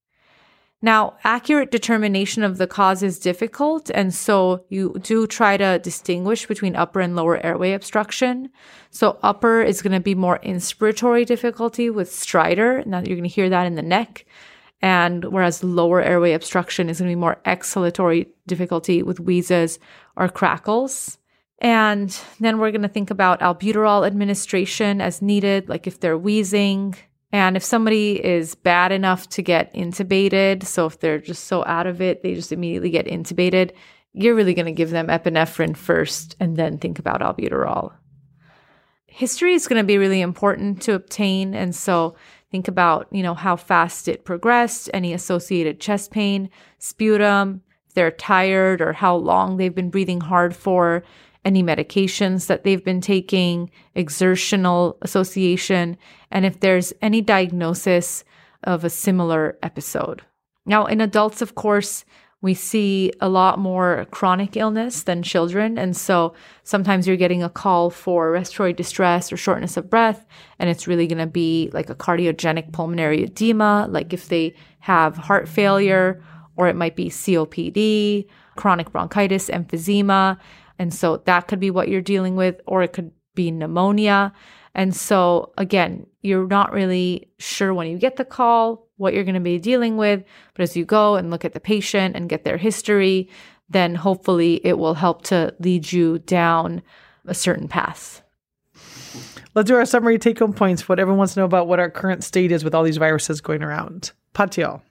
Now, 0.81 1.17
accurate 1.23 1.71
determination 1.71 2.43
of 2.43 2.57
the 2.57 2.67
cause 2.67 3.03
is 3.03 3.19
difficult, 3.19 3.91
and 3.91 4.15
so 4.15 4.65
you 4.71 4.97
do 5.03 5.27
try 5.27 5.59
to 5.59 5.79
distinguish 5.79 6.47
between 6.47 6.77
upper 6.77 7.01
and 7.01 7.15
lower 7.15 7.45
airway 7.45 7.73
obstruction. 7.73 8.51
So, 8.91 9.19
upper 9.23 9.61
is 9.61 9.83
going 9.83 9.95
to 9.95 10.01
be 10.01 10.15
more 10.15 10.39
inspiratory 10.39 11.27
difficulty 11.27 11.91
with 11.91 12.11
stridor. 12.11 12.87
Now, 12.87 12.99
you're 12.99 13.17
going 13.17 13.29
to 13.29 13.29
hear 13.29 13.51
that 13.51 13.67
in 13.67 13.75
the 13.75 13.83
neck. 13.83 14.25
And 14.83 15.25
whereas 15.25 15.65
lower 15.65 16.03
airway 16.03 16.33
obstruction 16.33 16.89
is 16.89 16.99
going 16.99 17.11
to 17.11 17.17
be 17.17 17.21
more 17.21 17.41
exhalatory 17.47 18.29
difficulty 18.47 19.03
with 19.03 19.21
wheezes 19.21 19.79
or 20.17 20.29
crackles. 20.29 21.19
And 21.59 22.19
then 22.39 22.59
we're 22.59 22.71
going 22.71 22.83
to 22.83 22.89
think 22.89 23.11
about 23.11 23.41
albuterol 23.41 24.07
administration 24.07 25.01
as 25.01 25.23
needed, 25.23 25.69
like 25.69 25.87
if 25.87 26.01
they're 26.01 26.19
wheezing. 26.19 26.95
And 27.33 27.57
if 27.57 27.65
somebody 27.65 28.25
is 28.25 28.55
bad 28.55 28.93
enough 28.93 29.29
to 29.31 29.43
get 29.43 29.73
intubated, 29.75 30.65
so 30.65 30.87
if 30.87 31.01
they're 31.01 31.19
just 31.19 31.45
so 31.45 31.65
out 31.65 31.87
of 31.87 32.01
it, 32.01 32.23
they 32.23 32.35
just 32.35 32.53
immediately 32.53 32.91
get 32.91 33.07
intubated, 33.07 33.73
you're 34.13 34.35
really 34.35 34.55
going 34.55 34.67
to 34.67 34.73
give 34.73 34.91
them 34.91 35.09
epinephrine 35.09 35.77
first 35.77 36.37
and 36.41 36.57
then 36.57 36.79
think 36.79 36.99
about 36.99 37.21
albuterol. 37.21 37.93
History 39.07 39.55
is 39.55 39.67
going 39.67 39.83
to 39.83 39.87
be 39.87 39.99
really 39.99 40.21
important 40.21 40.83
to 40.83 40.93
obtain. 40.93 41.55
And 41.55 41.75
so 41.75 42.17
Think 42.57 42.69
about, 42.69 43.07
you 43.11 43.23
know, 43.23 43.35
how 43.35 43.55
fast 43.57 44.09
it 44.09 44.25
progressed, 44.25 44.89
any 44.95 45.13
associated 45.13 45.79
chest 45.79 46.11
pain, 46.11 46.49
sputum, 46.79 47.61
if 47.87 47.93
they're 47.93 48.11
tired 48.11 48.81
or 48.81 48.95
how 48.95 49.15
long 49.15 49.59
they've 49.59 49.75
been 49.75 49.91
breathing 49.91 50.23
hard 50.23 50.57
for, 50.57 51.03
any 51.45 51.63
medications 51.63 52.47
that 52.47 52.65
they've 52.65 52.83
been 52.83 53.03
taking, 53.03 53.71
exertional 53.95 54.97
association, 55.03 55.99
and 56.31 56.47
if 56.47 56.61
there's 56.61 56.95
any 57.03 57.21
diagnosis 57.21 58.25
of 58.65 58.85
a 58.85 58.89
similar 58.89 59.59
episode. 59.63 60.23
Now, 60.65 60.87
in 60.87 61.03
adults, 61.03 61.43
of 61.43 61.57
course, 61.57 62.07
we 62.47 62.55
see 62.55 63.13
a 63.21 63.29
lot 63.29 63.59
more 63.59 64.07
chronic 64.13 64.57
illness 64.57 65.03
than 65.03 65.21
children. 65.21 65.77
And 65.77 65.97
so 65.97 66.33
sometimes 66.63 67.05
you're 67.05 67.17
getting 67.17 67.43
a 67.43 67.51
call 67.51 67.91
for 67.91 68.31
respiratory 68.31 68.73
distress 68.73 69.33
or 69.33 69.37
shortness 69.37 69.77
of 69.77 69.91
breath, 69.91 70.25
and 70.61 70.71
it's 70.71 70.87
really 70.87 71.09
going 71.09 71.19
to 71.19 71.27
be 71.27 71.71
like 71.73 71.91
a 71.91 71.97
cardiogenic 71.97 72.73
pulmonary 72.73 73.25
edema, 73.25 73.89
like 73.91 74.13
if 74.13 74.29
they 74.29 74.55
have 74.79 75.17
heart 75.17 75.49
failure, 75.49 76.23
or 76.57 76.69
it 76.69 76.77
might 76.77 76.95
be 76.95 77.11
COPD, 77.11 78.29
chronic 78.55 78.93
bronchitis, 78.93 79.51
emphysema. 79.51 80.39
And 80.79 80.95
so 80.95 81.17
that 81.25 81.49
could 81.49 81.59
be 81.59 81.73
what 81.73 81.89
you're 81.89 82.01
dealing 82.01 82.37
with, 82.37 82.61
or 82.65 82.85
it 82.85 82.93
could 82.93 83.11
be 83.35 83.51
pneumonia. 83.51 84.33
And 84.73 84.95
so, 84.95 85.53
again, 85.59 86.07
you're 86.23 86.47
not 86.47 86.71
really 86.71 87.29
sure 87.39 87.75
when 87.75 87.89
you 87.89 87.99
get 87.99 88.15
the 88.15 88.25
call 88.25 88.86
what 88.97 89.15
you're 89.15 89.25
going 89.25 89.35
to 89.35 89.41
be 89.41 89.59
dealing 89.59 89.97
with. 89.97 90.25
But 90.55 90.63
as 90.63 90.77
you 90.77 90.85
go 90.85 91.17
and 91.17 91.31
look 91.31 91.45
at 91.45 91.53
the 91.53 91.61
patient 91.61 92.17
and 92.17 92.29
get 92.29 92.45
their 92.45 92.57
history, 92.57 93.29
then 93.69 93.95
hopefully 93.95 94.61
it 94.65 94.79
will 94.79 94.95
help 94.95 95.23
to 95.23 95.55
lead 95.59 95.91
you 95.93 96.19
down 96.21 96.83
a 97.27 97.35
certain 97.35 97.69
path. 97.69 98.23
Let's 99.55 99.69
do 99.69 99.77
our 99.77 99.87
summary 99.87 100.19
take 100.19 100.39
home 100.39 100.53
points. 100.53 100.89
What 100.89 100.99
everyone 100.99 101.19
wants 101.19 101.35
to 101.35 101.41
know 101.41 101.47
about 101.47 101.67
what 101.67 101.81
our 101.81 101.91
current 101.91 102.23
state 102.23 102.53
is 102.53 102.63
with 102.63 102.75
all 102.75 102.83
these 102.83 102.99
viruses 102.99 103.41
going 103.41 103.63
around. 103.63 104.13
Patil. 104.35 104.83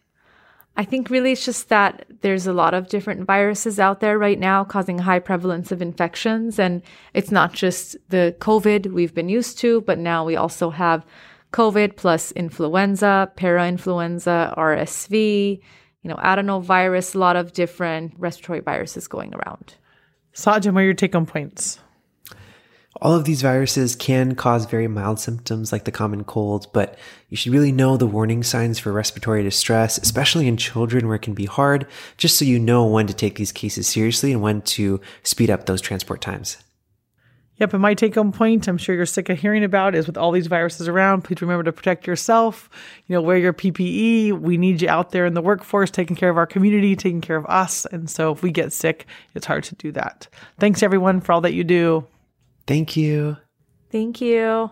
I 0.78 0.84
think 0.84 1.10
really 1.10 1.32
it's 1.32 1.46
just 1.46 1.70
that 1.70 2.06
there's 2.22 2.48
a 2.48 2.54
lot 2.54 2.74
of 2.74 2.90
different 2.90 3.26
viruses 3.26 3.80
out 3.80 4.02
there 4.02 4.18
right 4.18 4.40
now 4.40 4.66
causing 4.66 4.98
high 4.98 5.20
prevalence 5.20 5.72
of 5.72 5.82
infections. 5.82 6.60
And 6.60 6.82
it's 7.14 7.32
not 7.32 7.54
just 7.54 7.96
the 8.10 8.36
COVID 8.40 8.92
we've 8.92 9.14
been 9.14 9.30
used 9.30 9.58
to, 9.60 9.82
but 9.82 10.00
now 10.00 10.26
we 10.26 10.36
also 10.36 10.72
have 10.72 11.06
COVID 11.56 11.96
plus 11.96 12.34
influenza, 12.34 13.32
parainfluenza, 13.38 14.54
RSV, 14.58 15.62
you 16.02 16.10
know, 16.10 16.18
adenovirus, 16.18 17.16
a 17.16 17.18
lot 17.18 17.38
of 17.38 17.54
different 17.54 18.14
respiratory 18.18 18.60
viruses 18.60 19.08
going 19.08 19.34
around. 19.34 19.76
Sajjan, 20.34 20.74
what 20.74 20.82
are 20.82 20.84
your 20.84 20.94
take 20.94 21.14
home 21.14 21.26
points? 21.26 21.80
All 23.02 23.14
of 23.14 23.24
these 23.24 23.42
viruses 23.42 23.96
can 23.96 24.36
cause 24.36 24.66
very 24.66 24.90
mild 24.90 25.18
symptoms 25.18 25.72
like 25.72 25.86
the 25.86 25.94
common 25.94 26.26
cold, 26.26 26.68
but 26.74 27.00
you 27.30 27.38
should 27.38 27.54
really 27.54 27.72
know 27.72 27.96
the 27.96 28.06
warning 28.06 28.44
signs 28.44 28.78
for 28.78 28.92
respiratory 28.92 29.42
distress, 29.42 29.98
especially 29.98 30.50
in 30.50 30.58
children 30.58 31.08
where 31.08 31.16
it 31.16 31.22
can 31.22 31.34
be 31.34 31.46
hard, 31.46 31.88
just 32.18 32.38
so 32.38 32.44
you 32.44 32.60
know 32.60 32.86
when 32.86 33.08
to 33.08 33.14
take 33.14 33.36
these 33.36 33.54
cases 33.54 33.88
seriously 33.88 34.34
and 34.34 34.42
when 34.42 34.62
to 34.64 35.00
speed 35.24 35.50
up 35.50 35.68
those 35.68 35.80
transport 35.80 36.20
times. 36.20 36.58
Yep, 37.58 37.74
and 37.74 37.82
my 37.82 37.94
take 37.94 38.16
home 38.16 38.34
point, 38.34 38.68
I'm 38.68 38.78
sure 38.78 38.96
you're 38.96 39.06
sick 39.06 39.30
of 39.30 39.40
hearing 39.40 39.64
about, 39.64 39.96
is 39.96 40.08
with 40.08 40.18
all 40.18 40.32
these 40.32 40.48
viruses 40.48 40.88
around, 40.88 41.24
please 41.24 41.42
remember 41.42 41.64
to 41.64 41.72
protect 41.72 42.06
yourself. 42.06 42.70
You 43.08 43.16
know, 43.16 43.22
wear 43.22 43.38
your 43.38 43.54
PPE. 43.54 44.34
We 44.34 44.58
need 44.58 44.82
you 44.82 44.90
out 44.90 45.12
there 45.12 45.26
in 45.26 45.36
the 45.36 45.42
workforce, 45.42 45.90
taking 45.90 46.16
care 46.18 46.30
of 46.30 46.38
our 46.38 46.48
community, 46.48 46.96
taking 46.96 47.22
care 47.22 47.38
of 47.38 47.46
us. 47.46 47.86
And 47.86 48.10
so 48.10 48.32
if 48.32 48.44
we 48.44 48.52
get 48.52 48.74
sick, 48.74 49.06
it's 49.34 49.46
hard 49.46 49.64
to 49.66 49.76
do 49.76 49.92
that. 49.94 50.28
Thanks 50.60 50.84
everyone 50.84 51.22
for 51.22 51.32
all 51.32 51.42
that 51.42 51.54
you 51.54 51.64
do. 51.64 52.06
Thank 52.68 52.98
you. 52.98 53.38
Thank 53.90 54.20
you. 54.20 54.72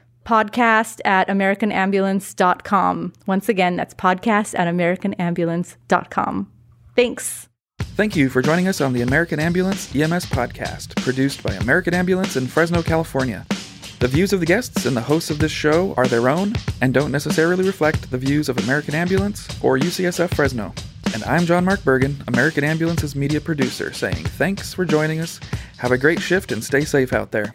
podcast 0.25 0.99
at 1.05 1.27
americanambulance.com. 1.27 3.13
Once 3.25 3.49
again, 3.49 3.75
that's 3.75 3.93
podcast 3.93 4.57
at 4.57 4.67
americanambulance.com. 4.67 6.51
Thanks. 6.95 7.47
Thank 7.79 8.15
you 8.15 8.29
for 8.29 8.41
joining 8.41 8.67
us 8.67 8.81
on 8.81 8.93
the 8.93 9.01
American 9.01 9.39
Ambulance 9.39 9.95
EMS 9.95 10.25
podcast, 10.27 10.95
produced 11.01 11.43
by 11.43 11.53
American 11.55 11.93
Ambulance 11.93 12.35
in 12.35 12.47
Fresno, 12.47 12.81
California. 12.81 13.45
The 13.99 14.07
views 14.07 14.33
of 14.33 14.39
the 14.39 14.45
guests 14.45 14.85
and 14.85 14.97
the 14.97 15.01
hosts 15.01 15.29
of 15.29 15.39
this 15.39 15.51
show 15.51 15.93
are 15.95 16.07
their 16.07 16.27
own 16.27 16.53
and 16.81 16.93
don't 16.93 17.11
necessarily 17.11 17.63
reflect 17.63 18.09
the 18.09 18.17
views 18.17 18.49
of 18.49 18.57
American 18.59 18.95
Ambulance 18.95 19.47
or 19.61 19.77
UCSF 19.77 20.33
Fresno. 20.33 20.73
And 21.13 21.23
I'm 21.25 21.45
John 21.45 21.65
Mark 21.65 21.83
Bergen, 21.83 22.23
American 22.27 22.63
Ambulance's 22.63 23.15
media 23.15 23.41
producer, 23.41 23.93
saying 23.93 24.15
thanks 24.15 24.73
for 24.73 24.85
joining 24.85 25.19
us. 25.19 25.39
Have 25.77 25.91
a 25.91 25.97
great 25.97 26.19
shift 26.19 26.51
and 26.51 26.63
stay 26.63 26.85
safe 26.85 27.13
out 27.13 27.31
there. 27.31 27.53